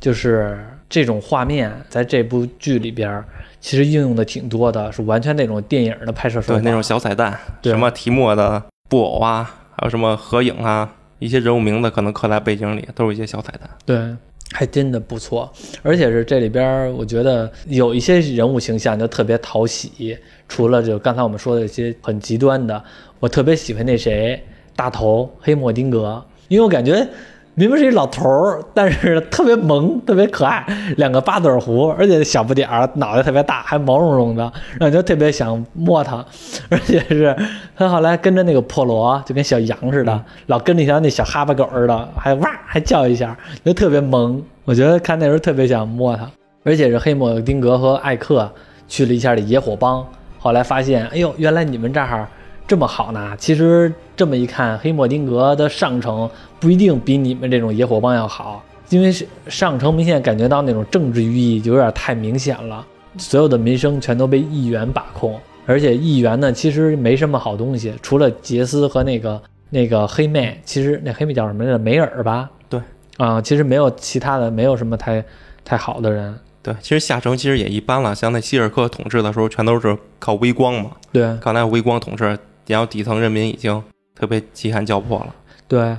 [0.00, 3.24] 就是这种画面在这部剧里边儿
[3.64, 9.42] 其实应用的挺多的，是完全那种电影的拍摄手法，对，那种小彩蛋，对什么提莫的布偶啊，
[9.74, 13.60] 还有什么合影啊，一些人物名字可能刻在背景里，都是一些小彩蛋。
[13.86, 14.14] 对，
[14.52, 15.50] 还真的不错，
[15.82, 20.14] 而且是这里边，我觉得有一些人物形象就特别讨喜。
[20.46, 22.84] 除了就刚才我们说的一些很极端的，
[23.18, 24.38] 我特别喜欢那谁
[24.76, 27.08] 大头黑莫丁格，因为我感觉
[27.56, 34.42] 明明是一老头儿，但是特别萌，特别可爱，两个八嘴胡，而且小不点儿，脑袋特别大，还毛茸茸的，
[34.80, 36.24] 让人就特别想摸它。
[36.68, 37.36] 而且是
[37.76, 44.42] 他后来跟着那个破罗，就跟小羊似的，老跟着一条那小哈巴狗似的，还哇还叫一下，就特别萌。
[44.64, 46.28] 我觉得看那时候特别想摸它，
[46.64, 48.50] 而且是黑莫丁格和艾克
[48.88, 50.04] 去了一下这野火帮，
[50.40, 52.26] 后来发现，哎呦，原来你们这儿
[52.66, 53.32] 这么好呢。
[53.38, 56.28] 其实这么一看，黑莫丁格的上层
[56.64, 62.86] 不一定比你们这种野火帮要好，因为是上城明显感觉到那种政治寓意就有点太明显了，
[63.18, 71.78] 所有的民生全都被议员把控，而且议员呢其实没什么好东西，除了杰斯和那个那个黑妹，其实那黑妹叫什么来着？
[71.78, 72.50] 梅尔吧？
[72.70, 72.80] 对，
[73.18, 75.22] 啊、其实没有其他的，没有什么太
[75.66, 76.34] 太好的人。
[76.62, 80.92] 对，其实下城其实也一般了，像那希尔克统治的时候，全都是靠微光嘛。
[81.12, 85.34] 对刚才微光统治，然后底层人民已经特别饥寒交迫了。
[85.68, 85.94] 对，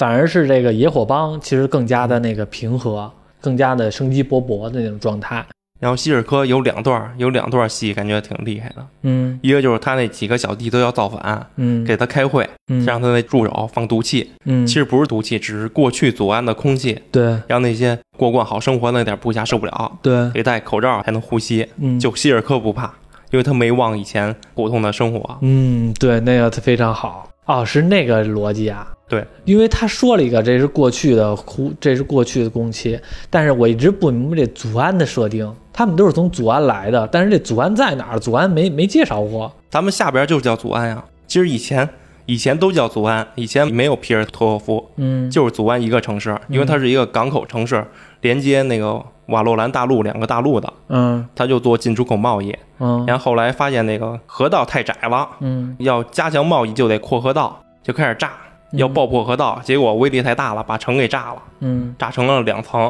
[0.00, 5.44] 反而是这个野火帮其实更加的那个平和，更加的生机勃勃的那种状态。
[5.78, 9.38] 然后希尔科有两段，有两段戏感觉挺厉害的，嗯。
[9.42, 12.82] 一个就是他那几个小弟都要造反，嗯，给他开会，嗯。
[12.86, 17.36] 让他那助手放毒气，嗯，其实不是毒气，只是过去祖安的空气，对。
[17.46, 21.68] 让那些过惯好生活的那点部下受不了，对，得戴口罩才能呼吸。
[21.76, 22.00] 嗯。
[22.00, 22.94] 就希尔科不怕，
[23.32, 25.36] 因为他没忘以前普通的生活。
[25.42, 27.28] 嗯，对，那个非常好。
[27.44, 28.86] 哦，是那个逻辑啊。
[29.10, 32.96] 对，因为他说了一个这是过去的呼，这是过去的工期，
[33.28, 38.18] 但是我一直不明白这祖安的设定，他们都是从祖安来的，但是这祖安在哪儿？
[38.20, 39.52] 祖安没没介绍过。
[39.68, 41.04] 咱们下边就叫祖安呀。
[41.26, 41.88] 其实以前
[42.26, 47.84] 以前都叫祖安，以前没有皮尔托沃夫，嗯，就是祖安一个城市，因为它是一个港口城市，
[48.20, 52.56] 连接那个瓦洛兰大陆两个大陆的，嗯它就做进出口贸易。
[52.78, 58.32] 嗯然后后来发现那个河道太窄了，嗯要加强贸易就得扩河道，就开始炸，
[58.72, 62.80] 要爆破河道，结果威力太大了，把城给炸了，嗯炸成了两层，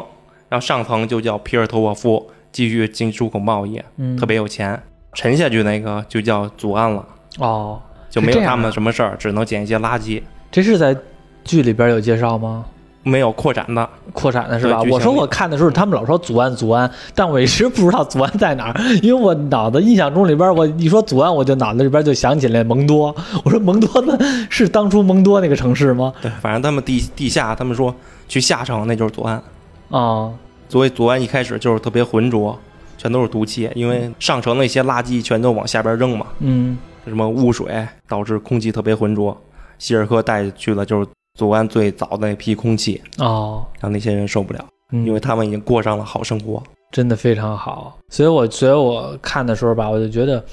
[0.49, 4.81] 然后上层就叫皮尔托沃夫，继续进出口贸易，嗯，特别有钱。
[5.13, 7.05] 沉下去那个就叫祖安了，
[7.39, 10.95] 哦，就没有他们什么事儿，只能捡一些垃圾，这是在
[11.43, 12.65] 剧里边有介绍吗？
[13.03, 13.87] 没有扩展的。
[14.13, 14.81] 扩展的是吧？
[14.89, 23.15] 我说我看的时候，他们老说祖安祖安，但我一直不知道祖安在哪儿， 因为我脑子印象中里边，我一说祖安，我就脑子里边就想起来蒙多。
[23.43, 24.17] 我说蒙多呢
[24.49, 26.13] 是当初蒙多那个城市吗？
[26.21, 27.93] 对，反正他们地地下，他们说
[28.27, 29.41] 去下城那就是祖安，
[29.89, 30.31] 啊、
[30.69, 32.57] 所以祖安一开始就是特别浑浊，
[32.97, 39.35] 全都是毒气，因为上城那些垃圾全都往下边扔嘛，嗯什么污水导致空气特别浑浊。
[39.79, 41.07] 希尔科带去了就是
[41.41, 46.61] 祖安最早的那批空气，哦，让那些人受不了，嗯因为他们已经过上了好生活。
[46.91, 47.97] 真的非常好。
[48.09, 50.43] 所以我所以我看的时候吧，我就觉得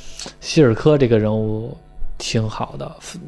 [0.41, 1.77] 希尔科这个人物
[2.17, 3.21] 挺好的，范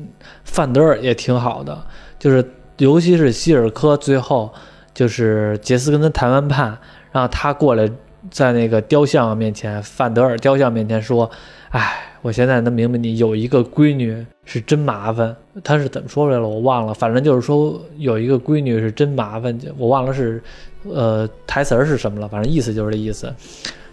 [0.44, 1.78] 范德尔也挺好的，
[2.18, 2.42] 就是
[2.78, 4.50] 尤其是希尔科最后
[4.94, 6.78] 就是杰斯跟他谈完判，
[7.12, 7.86] 然后他过来
[8.30, 11.30] 在那个雕像面前，范德尔雕像面前说
[11.76, 16.48] ：“哎，我现在能明白你有一个闺女是真麻烦。”他是怎么说来了？
[16.48, 20.42] 我忘了，反正就是说有一个闺女是真麻烦，我忘了是
[20.84, 23.32] 呃台词儿是什么了，反正意思就是这意思。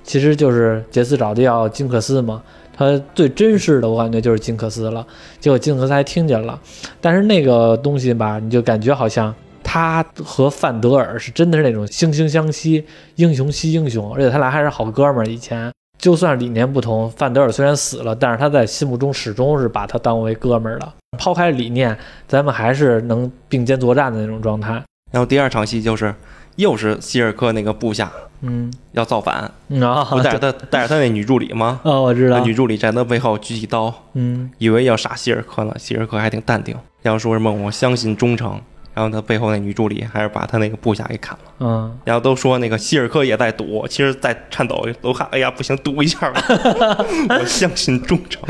[0.03, 2.41] 其实就是杰斯找的要金克斯嘛，
[2.73, 5.05] 他最真实的我感觉就是金克斯了。
[5.39, 6.57] 结果金克斯还听见了，
[7.01, 15.27] 但是那个东西吧，你就感觉好像他和范德尔是真的是那种惺惺相惜、英雄惜英雄，而且他俩还是好哥们儿。
[15.27, 20.93] 以前就算理念不同，范德尔虽然死了，但是他在心目中始终是把他当为哥们儿的。
[21.17, 24.73] 抛开理念，咱们还是能并肩作战的那种状态。
[25.11, 26.13] 然后第二场戏就是
[26.57, 31.79] 又是希尔克那个部下嗯，要造反，嗯啊，不带着他带着他那女助理吗？
[31.83, 32.37] 哦，我知道。
[32.37, 34.51] 那，女助理站他背后举起刀，嗯。
[34.59, 38.61] 以为要杀希尔克呢，希尔克还挺淡定，要说什么我相信忠诚，
[38.97, 41.51] 然然后他背后那女助理还是把他那个部下给砍了。
[41.59, 46.41] 嗯，然后都说那个希尔科也在赌，其实，在颤抖，都看哎呀不行，赌一下吧，
[47.39, 48.41] 我相信忠诚，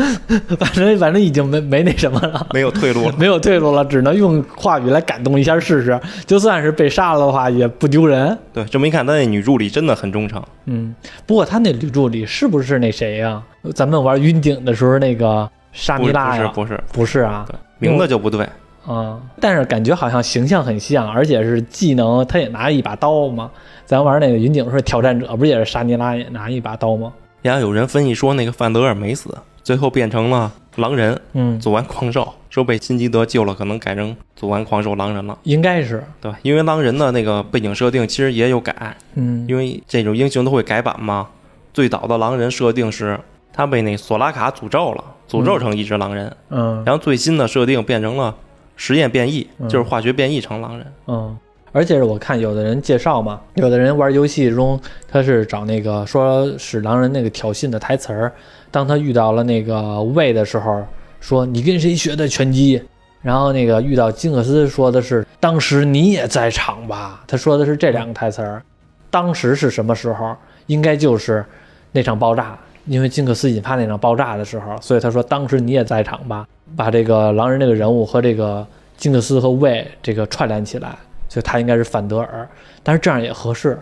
[0.60, 2.46] 反正反正已经没没那什么了。
[2.52, 3.14] 没有退路了。
[3.16, 5.98] 没有退路了，只能用话语来感动一下试试。
[6.26, 8.36] 就算是被杀了的话，也不丢人。
[8.52, 10.42] 对，这么一看，他那女助理真的很忠诚。
[10.66, 13.42] 嗯，不过他那女助理是不是那谁呀、
[13.74, 16.52] 咱们玩云顶的时候那个沙弥拉呀？
[16.54, 18.46] 不是不是，不是啊，对，名字就不对。
[18.88, 23.50] 嗯，但是感觉好像形象很像，而且是技能，他也拿一把刀嘛。
[23.84, 27.12] 咱玩那个云顶是，挑战者不是也是沙尼拉也拿一把刀吗？
[27.42, 36.38] 然后有人分析说，那个范德尔没死，最后变成了狼人，嗯，祖安狂兽，说被辛吉德救了，可能改成祖安狂兽狼人了，应该是，对吧？
[36.42, 41.28] 因为狼人的那个背景设定其实也有改，嗯，因为这种英雄都会改版嘛。
[41.72, 43.20] 最早的狼人设定是
[43.52, 48.34] 他被那索拉卡诅咒了，诅咒成一只狼人，嗯然后最新的设定变成了
[48.76, 50.86] 实验变异，嗯就是化学变异成狼人。
[51.08, 51.36] 嗯，
[51.72, 58.32] 而且是我看有的人介绍嘛，有的人玩游戏中他是找那个说使狼人那个挑衅的台词儿，
[58.70, 60.84] 当他遇到了那个魏的时候，
[61.20, 62.80] 说你跟谁学的拳击？
[63.22, 67.24] 然后那个遇到金克斯说的是当时你也在场吧？
[67.26, 68.62] 他说的是这两个台词儿，
[69.10, 70.36] 当时是什么时候？
[70.66, 71.44] 应该就是
[71.92, 76.46] 那场爆炸，因为金克斯引发那场爆炸的时候，所以他说当时你也在场吧？
[76.76, 80.96] 把这个狼人这个人物和这个金克斯和魏这个串联起来，
[81.28, 82.48] 所以他应该是范德尔。
[82.82, 83.78] 但是这样也合适，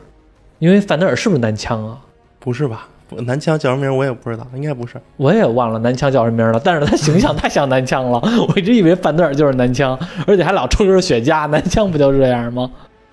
[0.58, 1.98] 因为范德尔是不是男枪啊？
[2.38, 2.88] 不是吧？
[3.06, 4.98] 不南枪叫什么名我也不知道，应该不是。
[5.18, 12.70] 我也忘了男枪叫什么名了，但是他形象太像男枪了， 我一直以为范德尔就是男枪，而且还老抽根雪茄，男枪不就这样吗？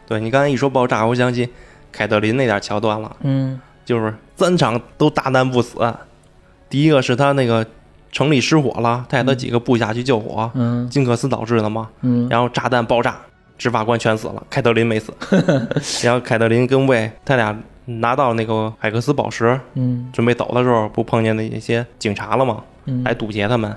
[0.08, 1.50] 对你刚才一说爆炸，我想起
[1.92, 5.78] 凯特琳那点桥段了，嗯就是三场都大难不死。
[6.68, 7.64] 第一个是他那个
[8.12, 11.88] 城里失火了，带他几个部下去救火，嗯金克斯导致的嘛。
[12.02, 13.18] 嗯然后炸弹爆炸，
[13.58, 15.14] 执法官全死了，凯特琳没死。
[16.04, 22.64] 然后凯特琳跟魏他俩拿到那个海克斯宝石，嗯准备走的时候，不碰见那些警察了吗？
[22.86, 23.72] 嗯来堵截他们。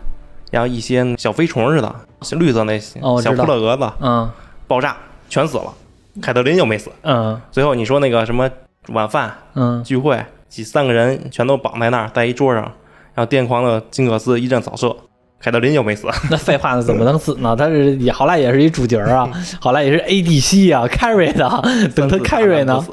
[0.51, 1.95] 然后一些小飞虫似的，
[2.39, 4.31] 绿色那小扑棱蛾子嗯
[4.67, 4.97] 爆炸，
[5.29, 5.73] 全死了。
[6.23, 6.91] 凯特琳又没死。
[7.03, 8.49] 嗯最后你说那个什么
[8.89, 12.63] 晚饭嗯聚会，几三个人全都绑在那儿，在一桌上，
[13.13, 14.97] 然后癫狂的金克斯一阵扫射，
[15.41, 16.07] 凯特琳又没死。
[16.31, 16.81] 那废话那？
[16.81, 17.57] 怎么能死呢？
[17.57, 22.87] 他是也好赖也是一主角啊，好赖也是 ADC 啊，carry 的，等他 carry 呢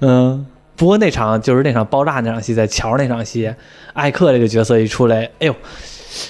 [0.00, 3.54] 嗯，不过那场就是那场爆炸那场戏，在桥那场戏，
[3.92, 5.54] 艾克这个角色一出来，哎呦，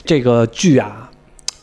[0.04, 1.08] 这个剧啊，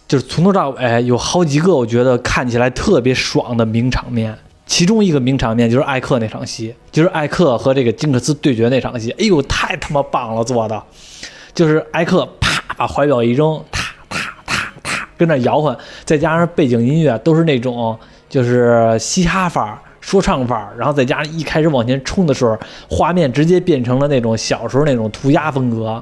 [0.07, 4.37] 就是从头到尾有好几个我觉得看起来特别爽的名场面。
[4.71, 10.81] 其中一个名场面就是艾克那场戏，就是艾克和这个金克斯对决那场戏，哎呦，太他妈棒了做的，
[11.53, 22.57] 就是艾克啪把怀表一扔，踏踏踏踏跟那摇晃，再加上背景音乐都是那种就是嘻哈范儿、说唱范儿，然后再加上一开始往前冲的时候，
[22.89, 26.01] 画面直接变成了那种小时候那种涂鸦风格，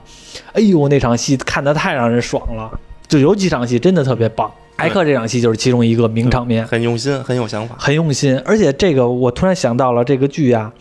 [0.54, 2.72] 哎呦，那场戏看得太让人爽了，
[3.08, 4.52] 就有几场戏真的特别棒。
[4.80, 7.76] 艾克这场戏就是其中一个名场面，很用心，很有想法。
[7.78, 10.72] 很用心，而且这个我突然想到了，这个剧啊，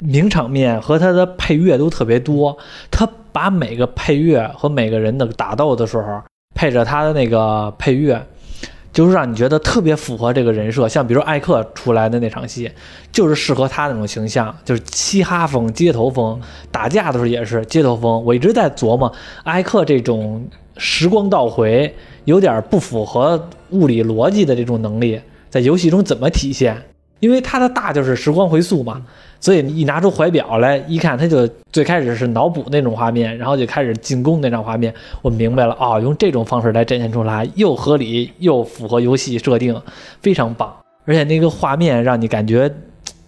[0.00, 2.56] 名场面和它的配乐都特别多，
[2.90, 6.22] 他把每个配乐和每个人的打斗的时候
[6.54, 8.20] 配着他的那个配乐，
[8.92, 10.88] 就是让你觉得特别符合这个人设。
[10.88, 12.70] 像比如艾克出来的那场戏，
[13.12, 16.40] 就是适合他那种形象，就是嘻哈风、街头风，
[16.72, 18.24] 打架的时候也是街头风。
[18.24, 19.12] 我一直在琢磨
[19.44, 20.44] 艾克这种
[20.78, 26.80] 时光倒回，有点不符合物理逻辑的这种能力，在游戏中怎么体现？
[27.20, 29.02] 因为他的大就是时光回溯嘛，
[29.40, 34.94] 所以一拿出怀表来一看，他就最开始是脑补那种画面，然后就开始进攻那张画面。
[35.20, 39.76] 我明白了啊、用这种方式来展现出来，又合理又符合游戏设定，
[40.22, 40.72] 非常棒。
[41.06, 42.72] 而且那个画面让你感觉，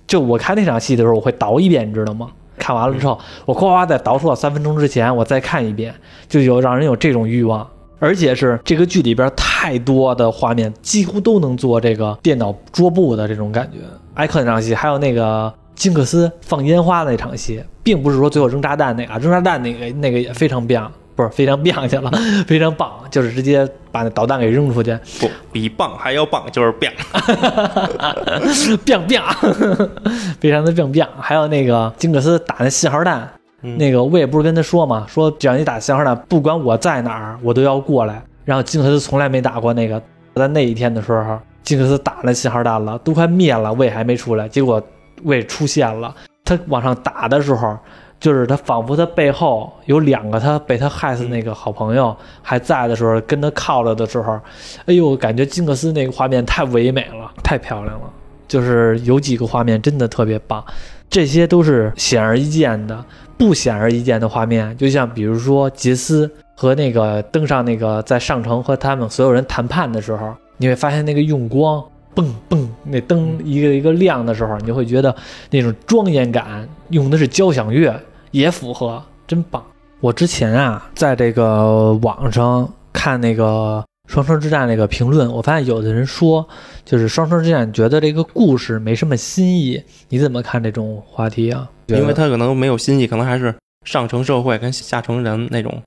[0.07, 2.31] 就我看那场戏的时候，我会倒一遍，你知道吗？
[2.61, 5.93] 看完了之后，我夸夸在倒数到三分钟之前，我再看一遍，
[6.29, 7.67] 就有让人有这种欲望。
[8.03, 13.79] 而且是这个剧里边太多的画面，几乎都能做这个电脑桌布的这种感觉。
[14.15, 22.11] 艾克那场戏，还有那个金克斯放烟花那场戏，并不是说最后扔炸弹那个，扔炸弹那个那个也非常棒，不是非常棒去了，
[22.47, 26.91] 非常棒，就是直接把那导弹给扔出去，不比棒还要棒，就是棒。
[28.85, 29.89] biang biang，
[30.41, 31.09] 非常的 biang biang。
[31.21, 33.29] 还有那个金克斯打那信号弹，
[33.63, 38.23] 嗯那个我也不是跟他说嘛，说只要你打信号弹，不管我在哪儿，我都要过来。
[38.45, 40.03] 然后金克斯从来没打过那个，
[40.35, 44.83] 在那一天的时候，金克斯打了信号弹了，都快灭了，魏还没出来，结果
[45.25, 46.15] 魏出现了。
[46.43, 47.79] 他往上打的时候，
[48.21, 54.39] 就是他仿佛他背后有两个他被他害死那个好朋友还在的时候，跟他靠着的时候，
[54.87, 58.13] 哎呦，感觉金克斯那个画面太唯美了，太漂亮了。
[58.47, 60.65] 就是有几个画面真的特别棒，
[61.09, 63.05] 这些都是显而易见的。
[63.39, 71.83] 不显而易见的画面，就像比如说杰斯和那个登上那个在上城和他们所有人谈判的时候，你会发现那个用光，
[72.15, 75.17] 嘣嘣，那灯一个一个亮的时候，你就会觉得
[75.49, 77.99] 那种庄严感，用的是交响乐
[78.31, 79.65] 也符合，真棒。
[80.01, 83.85] 我之前啊，在这个网上看那个。
[84.07, 86.45] 双城之战那个评论，我发现有的人说，
[86.85, 91.71] 就是双城之战觉得这个故事没什么新意，你怎么看这种话题啊？
[91.87, 93.55] 因为他可能没有新意，可能还是
[93.87, 95.81] 上层社会跟下层人那种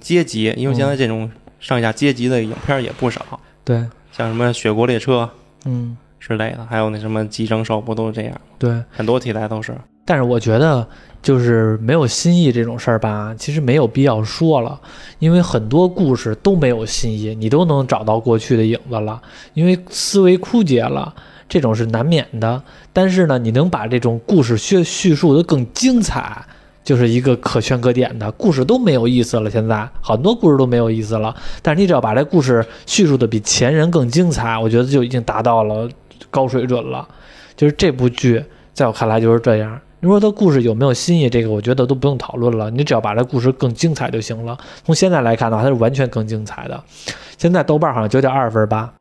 [0.00, 1.30] 阶级，因为现在这种
[1.60, 3.24] 上下阶级的影片也不少。
[3.62, 3.76] 对，
[4.10, 5.22] 像什么《雪国列车》
[5.64, 8.40] 嗯之类的，还有那什么《寄生兽》，不都是这样？
[8.58, 9.72] 对，很多题材都是。
[10.04, 10.84] 但是我觉得。
[11.20, 14.80] 就是没有新意这种事儿吧，其实没有必要说了，
[15.18, 19.20] 因为很多故事都没有新意，你都能找到过去的影子了，
[19.54, 21.12] 因为思维枯竭了，
[21.48, 22.62] 这种是难免的。
[22.92, 26.44] 但是呢，你能把这种故事叙叙述的更精彩，
[26.84, 29.50] 就是一个可圈可点的故事都没有意思了。
[29.50, 35.88] 现在很多故事都没有意思了，但是你只要把这故事叙述的比前人更精彩，我觉得就已经达到了
[36.30, 37.06] 高水准了。
[37.56, 38.42] 就是这部剧，
[38.72, 39.78] 在我看来就是这样。
[40.00, 41.28] 你说它故事有没有新意？
[41.28, 44.56] 这个我觉得都不用讨论了，你只要把这故事更精彩就行了。
[44.84, 46.84] 从现在来看的话，它是完全更精彩的。
[47.36, 48.92] 现在豆瓣好像九点二分吧，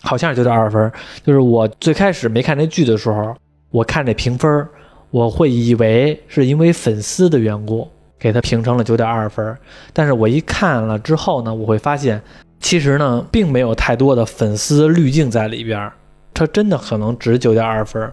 [0.00, 0.90] 好像是九点二分。
[1.22, 3.36] 就是我最开始没看这剧的时候，
[3.70, 4.66] 我看这评分，
[5.10, 7.86] 我会以为是因为粉丝的缘故
[8.18, 9.54] 给它评成了九点二分。
[9.92, 12.22] 但是我一看了之后呢，我会发现
[12.60, 15.92] 其实呢并没有太多的粉丝滤镜在里边，
[16.32, 18.10] 它真的可能值九点二分，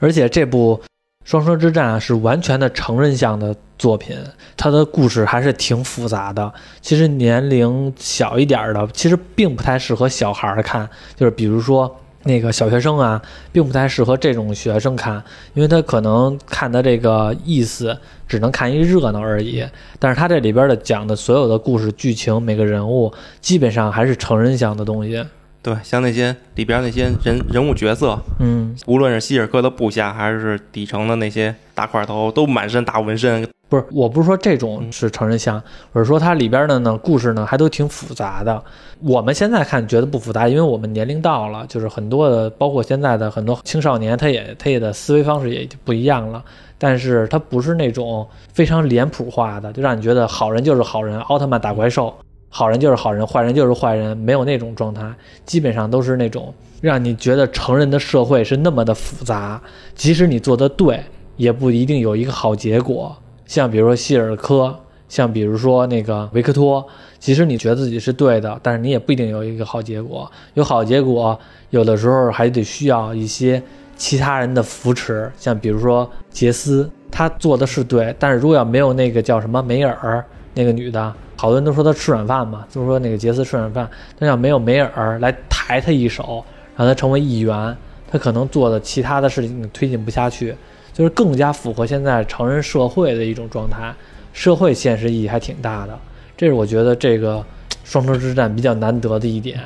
[0.00, 0.80] 而且这部。
[1.24, 4.16] 双生之战是完全的成人向的作品，
[4.56, 6.52] 它的故事还是挺复杂的。
[6.82, 10.88] 其实年龄小一点的，其实并不太适合小孩看。
[11.16, 11.94] 就是比如说
[12.24, 13.20] 那个小学生啊，
[13.50, 15.22] 并不太适合这种学生看，
[15.54, 17.98] 因为他可能看的这个意思
[18.28, 19.64] 只能看一热闹而已。
[19.98, 25.24] 但是他这里边的讲的所有的故事剧情，每个人物基本上还是成人向的东西。
[25.64, 33.48] 对，像那些里边那些人人物角色，嗯，无论是希尔克的部下，还是底层的那些大块头，都满身大纹身。
[33.70, 35.60] 不是，我不是说这种是成人像，
[35.92, 38.62] 我是说它里边的呢故事呢还都挺复杂的。
[39.00, 46.44] 我们现在看觉得不复杂，因为我们年龄到了，就是很多的，包括现在的很多青少年，他也他也的思维方式也就不一样了。
[46.76, 52.14] 但是它不是那种非常脸谱化的，就让你觉得好人就是好人，奥特曼打怪兽。
[52.56, 55.12] 好人就是好人，坏人就是坏人，没有那种状态，
[55.44, 59.60] 基本上都是那种让你觉得成人的社会是那么的复杂，
[59.96, 61.02] 即使你做的对，
[61.36, 63.12] 也不一定有一个好结果。
[63.44, 64.72] 像比如说希尔科，
[65.08, 66.86] 像比如说那个维克托，
[67.18, 70.30] 即使你觉得自己是对的，但是你也不一定有一个好结果。
[70.54, 71.36] 有好结果，
[71.70, 73.60] 有的时候还得需要一些
[73.96, 75.28] 其他人的扶持。
[75.36, 80.24] 像比如说杰斯，他做的是对，但是如果要没有那个叫什么梅尔
[80.54, 81.12] 那个女的。
[81.36, 83.86] 好多人都说她吃软饭嘛，就是说那个杰斯吃软饭，
[84.18, 86.42] 但要没有梅尔来抬她一手，
[86.76, 87.76] 让她成为议员，
[88.10, 90.54] 她可能做的其他的事情推进不下去，
[90.92, 93.92] 就是更加符合现在成人社会的一种状态，
[94.32, 95.98] 社会现实意义还挺大的，
[96.36, 97.44] 这是我觉得这个
[97.82, 99.60] 双城之战比较难得的一点，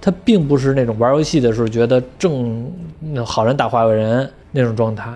[0.00, 2.72] 他并不是那种玩游戏的时候觉得正
[3.24, 5.12] 好人打坏人那种状态，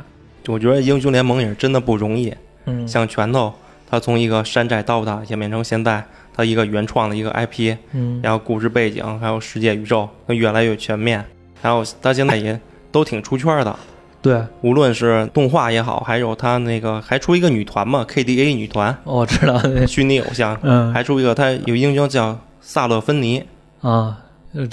[0.47, 2.33] 我觉得英雄联盟也是真的不容易，
[2.67, 3.53] 嗯，像拳头。
[3.95, 6.05] 他从一个山寨刀塔演变成现在
[6.37, 11.25] 他一个原创的一个 IP，嗯，然后故事背景还有世界宇宙越来越全面，
[11.63, 12.59] 还有他现在也
[12.91, 13.77] 都挺出圈的。
[14.21, 23.45] 对，无论是动画也好，还有他那个还出一个女团嘛，KDA 女团，我知道，虚拟偶像，嗯，还出一个他有英雄叫萨勒芬尼
[23.81, 24.19] 啊，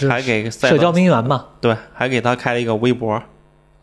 [0.09, 3.21] 还给社交名媛嘛，对，还给他开了一个微博。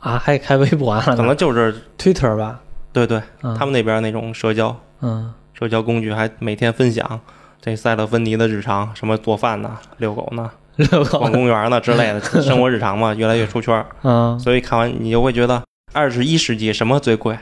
[0.01, 2.59] 啊，还开微博了，可能就是 Twitter 吧。
[2.93, 3.22] 对对，
[3.57, 7.20] 他们那边那种社交，嗯，社交工具还每天分享
[7.61, 13.84] 这赛勒芬尼的日常，什么做饭呢、遛狗呢、 遛狗、逛公园呢之类的 生活日常嘛，越来越出圈。
[14.03, 17.36] 嗯，所以看完你就会觉得，二十一世纪什么最贵？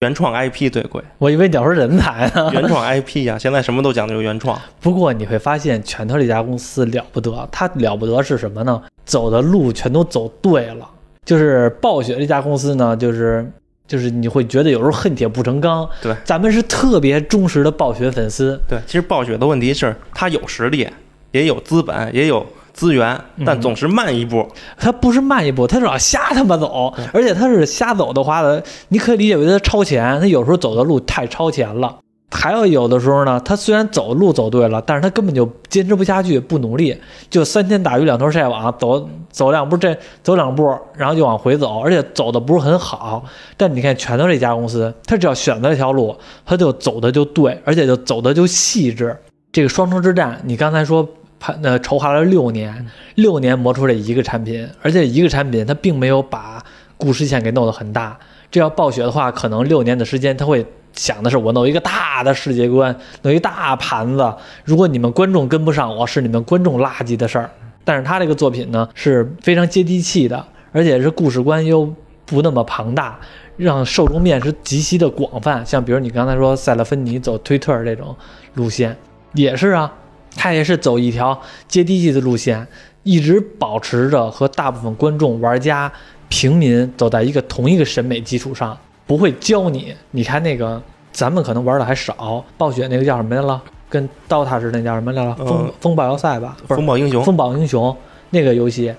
[0.00, 1.00] 原创 IP 最贵。
[1.18, 2.50] 我以为你要说人才呢。
[2.52, 4.60] 原创 IP 呀，现在什么都讲究原创。
[4.80, 8.82] 不过你会发现，拳头这家公司了不得，它了不得是什么呢？
[9.04, 10.90] 走的路全都走对了。
[11.24, 13.48] 就是暴雪这家公司呢，就是。
[13.86, 18.58] 就是你会觉得有时候恨铁不成钢，对，咱们是特别忠实的暴雪粉丝。
[18.68, 20.88] 对，其实暴雪的问题是，他有实力，
[21.32, 24.48] 也有资本，也有资源，但嗯总是慢一步。
[24.78, 31.98] 他不是慢一步，他是往瞎他妈走，而且他是瞎走的话呢，你可以理解为他超前，他有时候走的路太超前了。
[32.34, 43.22] 还有有的时候呢，他虽然走路走对了，但是他根本就坚持不下去，不努力，就三天打鱼两头晒网，走走两步这走两步，然后就往回走，而且走的不是很好。
[43.56, 46.16] 但你看拳头这家公司，他只要选择一条路，
[46.46, 49.14] 他就走的就对，而且就走的就细致。
[49.52, 51.06] 这个双城之战，你刚才说
[51.38, 56.64] 盘呃筹划了六年，六年磨出这一个产品，而且一个产品它并没有把
[56.96, 58.18] 故事线给弄得很大。
[58.50, 64.34] 这要暴雪的话，可能六年的时间，他会想的是我弄一个大的世界观，弄一大盘子。
[64.64, 67.50] 如果你们观众跟不上我，是你们观众垃圾的事儿。
[67.84, 71.92] 但是他这个作品呢是非常接地气的，而且是故事观又
[72.24, 73.18] 不那么庞大，
[73.56, 75.66] 让受众面是极其的广泛。
[75.66, 78.14] 像比如你刚才说塞勒芬妮走推特这种
[78.54, 78.96] 路线，
[79.34, 79.92] 也是啊，
[80.36, 82.64] 他也是走一条接地气的路线，
[83.02, 85.90] 一直保持着和大部分观众、玩家、
[86.28, 89.94] 平民走在一个同一个审美基础上，不会教你。
[90.10, 90.80] 你看那个，
[91.12, 93.62] 咱们可能玩的还少，暴雪那个叫什么来了？
[93.88, 95.34] 跟 DOTA 似的那叫什么来了？
[95.34, 96.56] 风嗯风暴要塞吧？
[96.66, 97.94] 不是风暴英雄，风暴英雄
[98.30, 98.94] 那个游戏，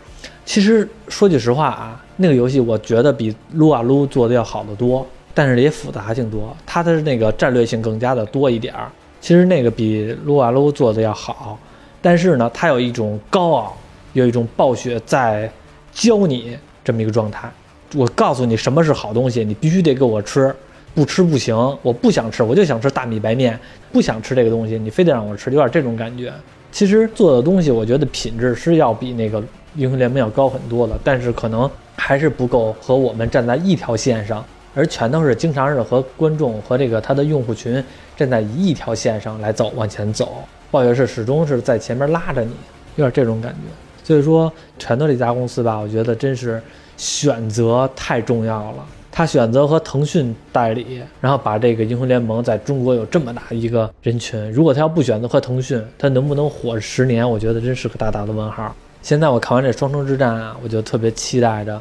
[0.45, 8.91] 其实说句实话啊，那个游戏我觉得比撸啊撸做的要好得多，但是也复杂性多，它的那个战略性更加的多一点儿。
[9.19, 11.57] 其实那个比撸啊撸做的要好，
[11.99, 13.75] 但是呢，它有一种高傲，
[14.11, 15.51] 有一种暴雪在
[15.91, 17.49] 教你这么一个状态。
[17.95, 20.53] 我告诉你什么是好东西，你必须得给我吃，
[20.95, 21.55] 不吃不行。
[21.81, 23.59] 我不想吃，我就想吃大米白面，
[23.91, 26.33] 不想吃这个东西，你非得让我吃，有点这种感觉。
[26.71, 29.43] 其实做的东西，我觉得品质是要比那个
[29.75, 37.83] 英雄联盟要高很多的，但是可能还是不够和我们站在一条线上，而全都是经常是和观众和这个他的用户群
[38.17, 40.43] 站在一条线上来走往前走。
[40.71, 42.53] 暴雪是始终是在前面拉着你，
[42.95, 43.92] 有点这种感觉。
[44.03, 46.61] 所以说，拳头这家公司吧，我觉得真是
[46.97, 48.85] 选择太重要了。
[49.15, 54.51] 他选择和腾讯代理，然后把这个英雄联盟在中国有这么大一个人群。
[54.51, 57.29] 如果他要不选择和腾讯，他能不能火十年？
[57.29, 58.75] 我觉得真是个大大的问号。
[59.03, 61.79] 现在我看完这双城之战啊，我就特别期待着。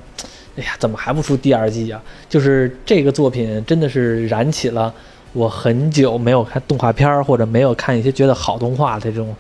[0.57, 2.03] 哎呀，怎么还不出第二季啊？
[2.29, 4.93] 就是这个作品真的是燃起了
[5.33, 9.35] 我很久没有看动画片或者没有看一些觉得好动画的这种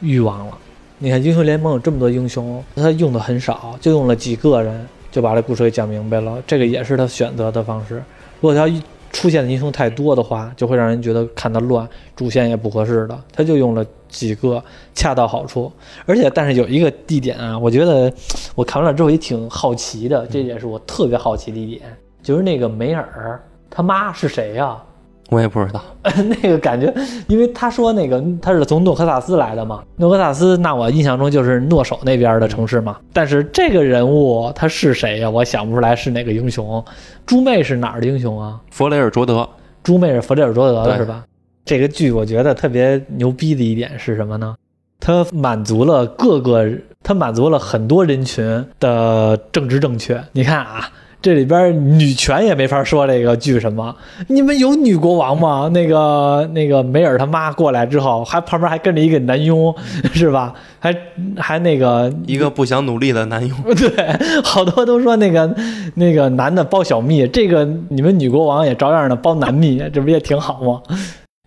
[0.00, 0.58] 欲望了。
[0.98, 6.42] 你看英雄联盟有这么多英雄，他用的很少，就用了几个人就把这故事给讲明白了。
[6.46, 7.96] 这个也是他选择的方式。
[8.40, 8.66] 如果他
[9.12, 13.18] 出现的英雄太多的话，就会让人觉得看得乱，主线也不合适的。
[13.30, 14.62] 他就用了几个，
[14.94, 15.70] 恰到好处。
[16.06, 18.10] 而且，但是有一个地点啊，我觉得
[18.54, 21.82] 我看完了之后也挺好奇的，这也是我特别好奇的一点，
[22.22, 23.38] 就是那个梅尔
[23.68, 24.82] 他妈是谁呀、
[25.30, 25.82] 我也不知道。
[26.42, 26.92] 那个感觉，
[27.26, 32.96] 因为他说那个他是从诺克萨斯来的嘛，诺克萨斯，那我印象中就是诺手那边的城市嘛。
[33.12, 35.28] 但是这个人物他是谁呀？
[35.28, 36.84] 我想不出来是哪个英雄。
[37.24, 38.60] 猪妹是哪儿的英雄啊？
[38.70, 39.48] 弗雷尔卓德，
[39.82, 41.24] 猪妹是弗雷尔卓德的是吧？
[41.64, 44.54] 这个剧我觉得特别牛逼的一点是什么呢？
[45.00, 46.70] 它满足了各个，
[47.02, 50.22] 它满足了很多人群的政治正确。
[50.32, 50.88] 你看啊，
[51.22, 53.94] 这里边女权也没法说这个剧什么。
[54.28, 55.68] 你们有女国王吗？
[55.74, 59.74] 那个那个梅尔他妈过来之后，还旁边还跟着一个男佣，
[60.14, 60.54] 是吧？
[60.78, 60.94] 还
[61.36, 63.56] 还那个一个不想努力的男佣。
[63.74, 65.52] 对，好多都说那个
[65.94, 70.80] 那个男的包小蜜，这个你们女国王也照样的包男蜜，这不也挺好吗？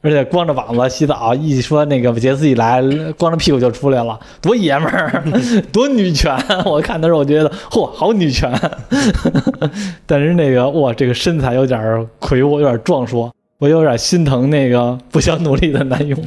[0.01, 2.81] 而且光着膀子洗澡，一说那个杰斯一来，
[3.17, 5.23] 光着屁股就出来了，多爷们儿，
[5.73, 6.33] 多女权！
[6.65, 8.49] 我看的时候，我觉得嚯，好女权。
[10.07, 16.17] 但是那个哇，这个身材有点魁梧，有点壮硕，我有点心疼那个不想努力的男佣。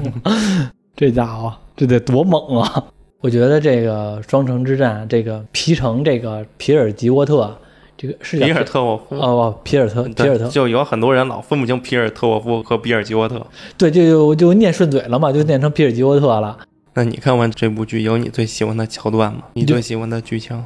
[0.95, 2.85] 这家伙，这得多猛啊！
[3.23, 7.57] 我觉得这个双城之战，这个皮城，这个皮尔吉沃特，
[8.03, 13.47] 这个是叫比尔特沃夫，哦，皮尔特，皮尔特，就有很多人老分不清皮尔特沃夫和比尔吉沃特。
[13.79, 16.59] 对，就就就念顺嘴了嘛，就念成皮尔吉沃特了。
[16.95, 19.43] 那你看完这部剧，有你最喜欢的桥段吗？
[19.53, 20.61] 你最喜欢的剧情？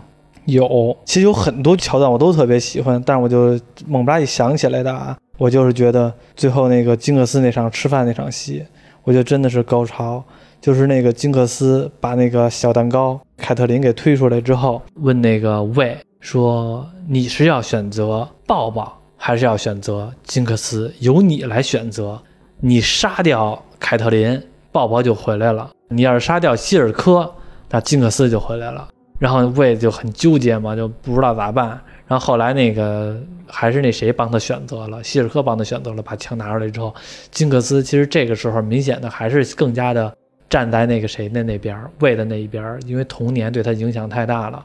[0.47, 8.65] 有，其实有很多桥段我都特别喜欢，但是我就猛不拉一想起来的啊，我就是觉得最后那个金克斯那场吃饭那场戏，
[9.05, 10.25] 我觉得真的是高潮。
[10.59, 20.93] 就是那个金克斯把那个小蛋糕凯特琳给推出来之后，问那个魏说：“你是要选择抱抱，还是要选择金克斯？
[20.99, 22.21] 由你来选择。
[22.59, 27.33] 你杀掉凯特琳，抱抱就回来了；你要是杀掉希尔科，
[27.71, 28.89] 那金克斯就回来了。”
[29.21, 31.81] 然后魏就很纠结嘛，就不知道咋办。
[32.09, 33.17] 然后后来那个
[33.47, 36.93] 还是那谁帮他选择了，希尔科帮他选择了，把枪拿出来之后，
[37.31, 40.13] 金克斯其实这个时候明显的还是更加的
[40.51, 44.65] 站在那个谁的那边，魏的那一边，因为童年对他影响太大了，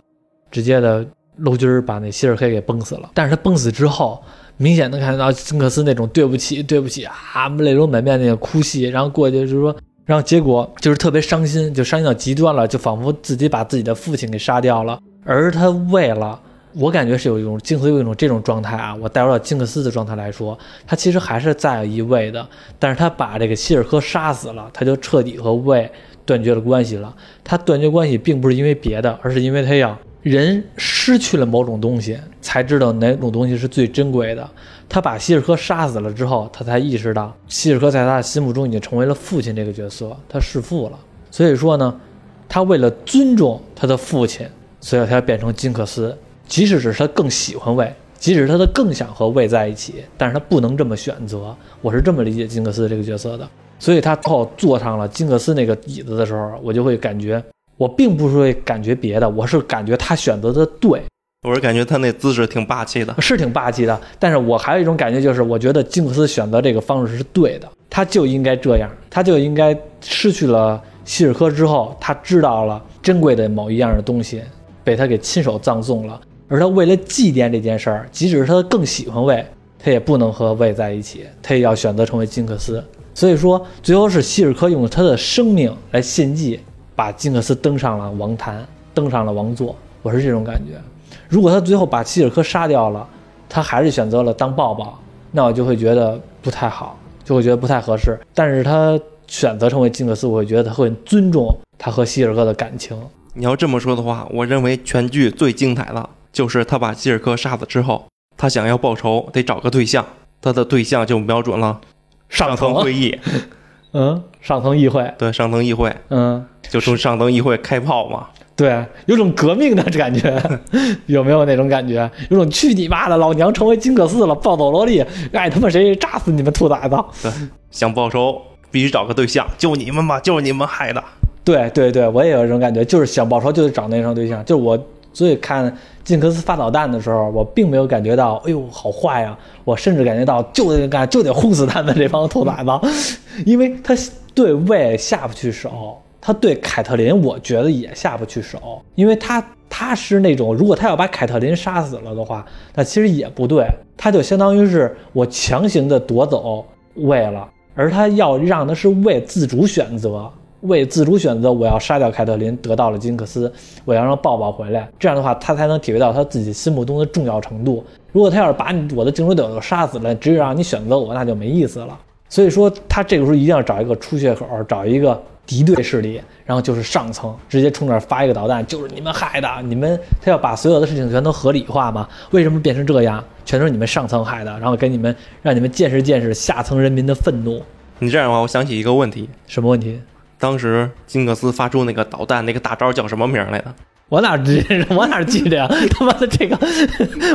[0.49, 1.05] 直接的
[1.37, 3.09] 娄军儿把那希尔黑给崩死了。
[3.13, 4.21] 但是他崩死之后，
[4.57, 9.75] 明显能看到金克斯那种对不起，对不起啊，泪流满面那个哭戏，然后过去就是说，
[10.05, 16.39] 然后结果就是特别伤心，就伤心到极端了，就仿佛自己把自己的父亲给杀掉了，而他为了。
[16.73, 20.57] 我感觉是有一种金克斯有一种这种状态啊，我带入到金克斯的状态来说，
[20.87, 22.47] 他其实还是在意魏的，
[22.79, 25.91] 但是他把这个希尔科杀死了，他就彻底和魏
[26.25, 27.13] 断绝了关系了。
[27.43, 34.49] 他断绝关系并不是因为别的，而是因为他要人失去了某种东西，才知道哪种东西是最珍贵的。
[34.87, 40.99] 他把希尔科杀死了之后，他才意识到希尔科在他的心目中已经成为了父亲这个角色，他弑父了。
[41.31, 41.99] 所以说呢，
[42.47, 44.45] 他为了尊重他的父亲，
[44.79, 46.15] 所以他要变成金克斯。
[46.45, 51.55] 即使是他更喜欢魏，即使他他更想和魏在一起，但是他不能这么选择。
[51.81, 53.49] 我是这么理解金克斯这个角色的，
[53.79, 57.41] 所以他后坐上了金克斯那个椅子的时候，我就会感觉，
[57.81, 61.01] 我并不是会感觉别的，我是感觉他选择的对。
[61.47, 64.01] 我是感觉他那姿势挺霸气的，是挺霸气的。
[64.19, 74.43] 但是我还有一种感觉，就是我觉得金克斯选择这个方式是对的，他就应该这样，他就应该失去了希尔科之后，他知道了珍贵的某一样的东西，
[74.83, 76.21] 被他给亲手葬送了。
[76.47, 79.43] 而他为了祭奠这件事儿，即使是他更喜欢魏，
[79.79, 82.83] 他也不能和魏在一起，他也要选择成为金克斯。
[83.15, 86.59] 所以说，最后是希尔科用他的生命来献祭，
[86.95, 89.75] 把金克斯登上了王坛，登上了王座。
[90.01, 90.81] 我是这种感觉。
[91.29, 93.07] 如果他最后把希尔科杀掉了，
[93.47, 94.99] 他还是选择了当抱抱，
[95.31, 98.19] 那我就会觉得不太好，就会觉得不太合适。
[98.33, 102.97] 但是他选择成为金克斯，我会觉得他会尊重他和希尔科的感情。
[103.33, 106.09] 你要这么说的话，我认为全剧最精彩的。
[106.33, 108.05] 就是他把希尔科杀死之后，
[108.37, 110.05] 他想要报仇，得找个对象。
[110.41, 111.79] 他的对象就瞄准了
[112.27, 113.19] 上层会议，
[113.93, 118.27] 嗯，上层议会，对，上层议会，嗯，就从上层议会开炮嘛。
[118.55, 120.41] 对，有种革命的感觉，
[121.07, 122.09] 有没有那种感觉？
[122.29, 126.97] 有种去你妈的，老娘成为金克斯了，暴走萝莉，爱他妈谁炸死你们兔崽子！
[127.23, 127.31] 对，
[127.71, 128.39] 想报仇
[128.69, 131.03] 必须找个对象，就你们吧，就是你们害的。
[131.43, 134.77] 对对对，我也有这种感觉，就是想报仇就得找那种对象，就是我。
[135.13, 139.37] 所以看金克斯发导弹的时候，我并没有感觉到，哎呦，好坏呀！
[139.63, 143.93] 我甚至感觉到就得干，就得轰死他们这帮兔崽子， 因为他
[144.33, 153.65] 对魏下不去手，他对凯特琳，我觉得也下不去手，因为他他是那种，如果他要把凯特琳杀死了的话，那其实也不对，
[153.97, 160.31] 他就相当于是我强行的夺走魏了，而他要让的是魏自主选择。
[160.61, 163.51] 为自主选择，我要杀掉凯特琳，得到了金克斯，
[163.85, 167.83] 我要让抱抱回来，这样的话他才能体会到他自己心目中的重要程度。
[168.11, 171.97] 如果他要是把你我的竞争对手杀死了，只有让你选择我，那就没意思了。
[172.29, 182.07] 所以说他这个时候一定要找一个出血口，找一个敌对势力，然后就是上层直接冲这儿发一个导弹，就是你们害的，你们他要把所有的事情全都合理化嘛？
[182.31, 183.23] 为什么变成这样？
[183.43, 187.61] 全都是你们上层害的，然后给你们让你们见识见识下层人民的愤怒。
[187.99, 189.99] 你这样的话，我想起一个问题，什么问题？
[190.41, 193.73] 当时金克斯发出那个导弹那个大招叫什么名来的？
[194.09, 194.85] 我哪知？
[194.89, 195.69] 我哪记得呀？
[195.91, 196.57] 他妈的，这个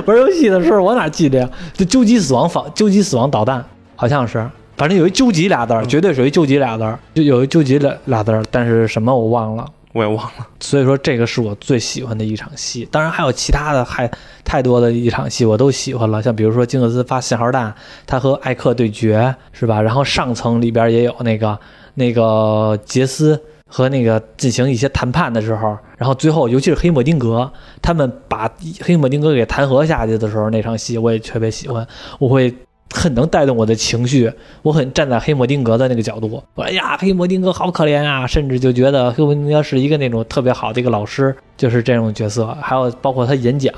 [0.05, 1.49] 玩游戏的时候我哪记得呀？
[1.73, 4.47] 就究极死亡防究极死亡导弹，好像是，
[4.77, 9.65] 反正有一究极俩字儿，绝对属于究极俩字儿，就有一究极俩俩字儿，但是什么我忘了，
[9.97, 10.47] 我也忘了。
[10.61, 14.11] 所以说这个是我最喜欢的一场戏，当然还有其他的，还
[14.45, 17.75] 太多的一场戏我都喜欢了，像比如说金克斯发信号弹，
[18.07, 19.81] 他和艾克对决是吧？
[19.81, 21.59] 然后上层里边也有那个。
[21.99, 28.47] 那个杰斯和那个进行一些谈判的时候，然后最后尤其是黑莫丁格，他们把
[28.83, 31.89] 黑莫丁格给弹劾下去的时候，那场戏我也特别喜欢，
[32.19, 32.55] 我会
[32.91, 34.33] 很能带动我的情绪，
[34.63, 43.75] 我很站在黑莫丁格的那个角度，我说哎呀，黑莫丁格好可怜啊，甚至就觉得黑莫丁格是一个那种特别好的一个老师，就是这种角色，还有包括他演讲，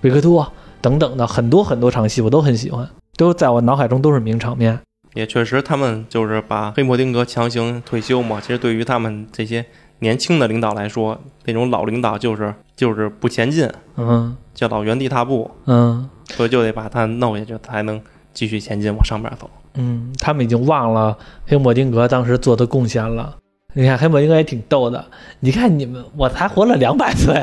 [0.00, 4.78] 维克托等等的很多很多场戏我都很喜欢，都在我脑海中都是名场面。
[5.14, 8.40] 也确实，他们就是把黑莫丁格强行退休嘛。
[8.40, 9.66] 其实对于他们这些
[9.98, 18.00] 年轻的领导来说，那种老领导就是就是不前进，嗯，叫老原地踏步，嗯，所以就得把他弄下去，才能
[18.32, 19.48] 继续前进往上边走。
[19.74, 21.16] 嗯，他们已经忘了
[21.46, 23.36] 黑莫丁格当时做的贡献了。
[23.72, 25.04] 你看黑莫丁格也挺逗的，
[25.38, 27.34] 你看你们，我才活了两百岁，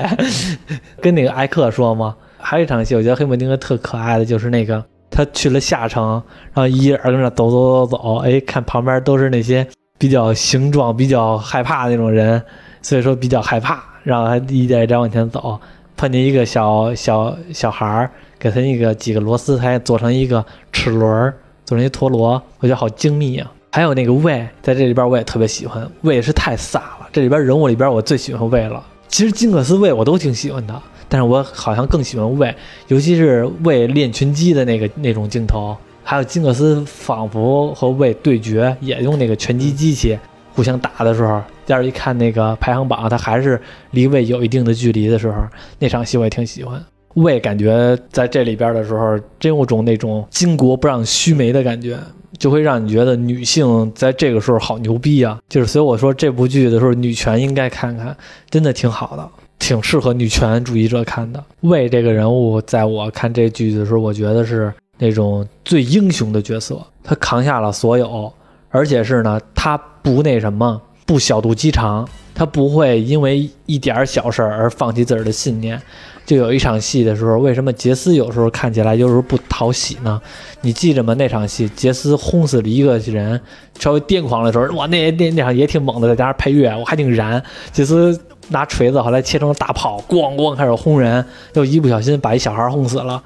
[1.02, 2.16] 跟那个艾克说吗？
[2.38, 4.84] 还有一场戏，我觉得黑莫丁格特可爱的就是那个。
[5.10, 6.22] 他去了下城，
[6.54, 9.66] 然后一人跟那走走走走，哎，看旁边都是那些
[9.98, 12.44] 比较形状比较害怕的那种人，
[12.84, 15.60] 所以说比较害怕，然后他一点一点往前走，
[15.96, 21.34] 碰见一个小小小孩儿，给他那个几个螺丝才做成一个齿轮，
[21.66, 23.52] 做成一陀螺，我觉得好精密啊。
[23.72, 27.08] 还有那个魏，在这里边我也特别喜欢，魏是太飒了。
[27.12, 28.84] 这里边人物里边我最喜欢魏了。
[29.08, 32.54] 其实金克斯魏我都挺喜欢的，但是我好像更喜欢魏，
[32.88, 40.18] 尤其是魏练拳击的那个那种镜头，还有金克斯仿佛和魏对决，也用那个拳击机器
[40.54, 43.62] 互相打的时候，要是一看那个排行榜，他还是
[43.92, 45.38] 离魏有一定的距离的时候，
[45.78, 46.84] 那场戏我也挺喜欢。
[47.18, 51.98] 魏感觉在这里边的时候，真有种那种巾帼不让须眉的感觉。
[52.38, 55.40] 就会让你觉得女性在这个时候好牛逼啊！
[55.50, 58.16] 就是所以我说这部剧的时候，女权应该看看，
[58.48, 61.44] 真的挺好的，挺适合女权主义者看的。
[61.62, 68.32] 魏这个人物，在我看这剧的时候，我觉得是那种最英雄的角色，他扛下了所有，
[68.70, 75.82] 而且是呢，他不那什么，不小肚鸡肠，他不会因为一点小事儿而放弃自个儿的信念。
[76.26, 80.22] 就有一场戏的时候，为什么杰斯有时候看起来有时候不讨喜呢？
[80.60, 81.14] 你记着吗？
[81.14, 83.40] 那场戏杰斯轰死了一个人，
[83.80, 87.42] 稍微癫狂的时候，哇，那那那场也挺猛的，再加上配乐，我还挺燃。
[87.72, 93.24] 杰斯拿锤子后来切成大炮，咣咣开始轰人，又一不小心把一小孩轰死了。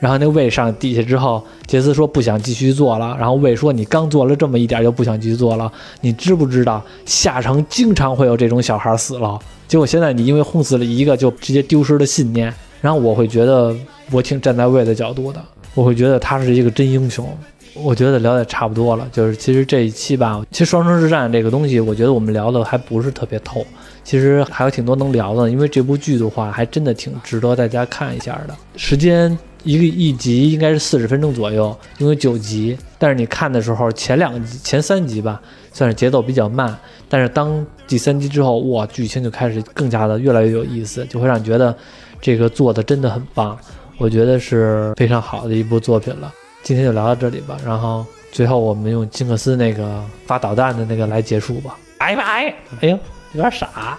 [0.00, 3.16] 然后那魏上底下之后，杰斯说不想继续做了。
[3.18, 5.70] 然后魏说你刚做了这么一点就不想继续做了，
[6.00, 9.38] 你知不知道下城经常会有这种小孩死了？
[9.66, 12.52] 结果现在你因为轰死了一个，就直接丢失了信念。
[12.82, 13.74] 然后我会觉得
[14.10, 15.42] 我挺站在魏的角度的，
[15.74, 17.26] 我会觉得他是一个真英雄。
[17.72, 23.66] 我觉得聊的差不多了，就是其实这一期吧，其实双城之战这个东西，我觉得我们聊的还不是特别透。
[24.04, 28.54] 其实还有挺多能聊的，因为这部剧的话，还真的挺值得大家看一下的。
[28.76, 32.76] 时间一个一集应该是四十分钟左右，因为九集。
[32.98, 35.40] 但是你看的时候，前两集、前三集吧，
[35.72, 36.76] 算是节奏比较慢。
[37.08, 41.76] 但是当第三集之后，哇，剧情就开始更加的越来越有意思，就会让你觉得
[42.20, 43.58] 这个做的真的很棒。
[43.98, 46.32] 我觉得是非常好的一部作品了。
[46.62, 51.76] 今天就聊到这里吧，然后最后我们用金克斯那个发导弹的那个来结束吧。
[51.98, 52.54] 拜拜！
[52.80, 52.98] 哎呦，
[53.32, 53.98] 有点傻。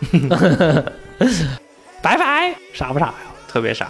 [2.02, 3.14] 拜拜，傻不傻呀？
[3.48, 3.90] 特别傻。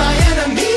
[0.01, 0.70] my enemy.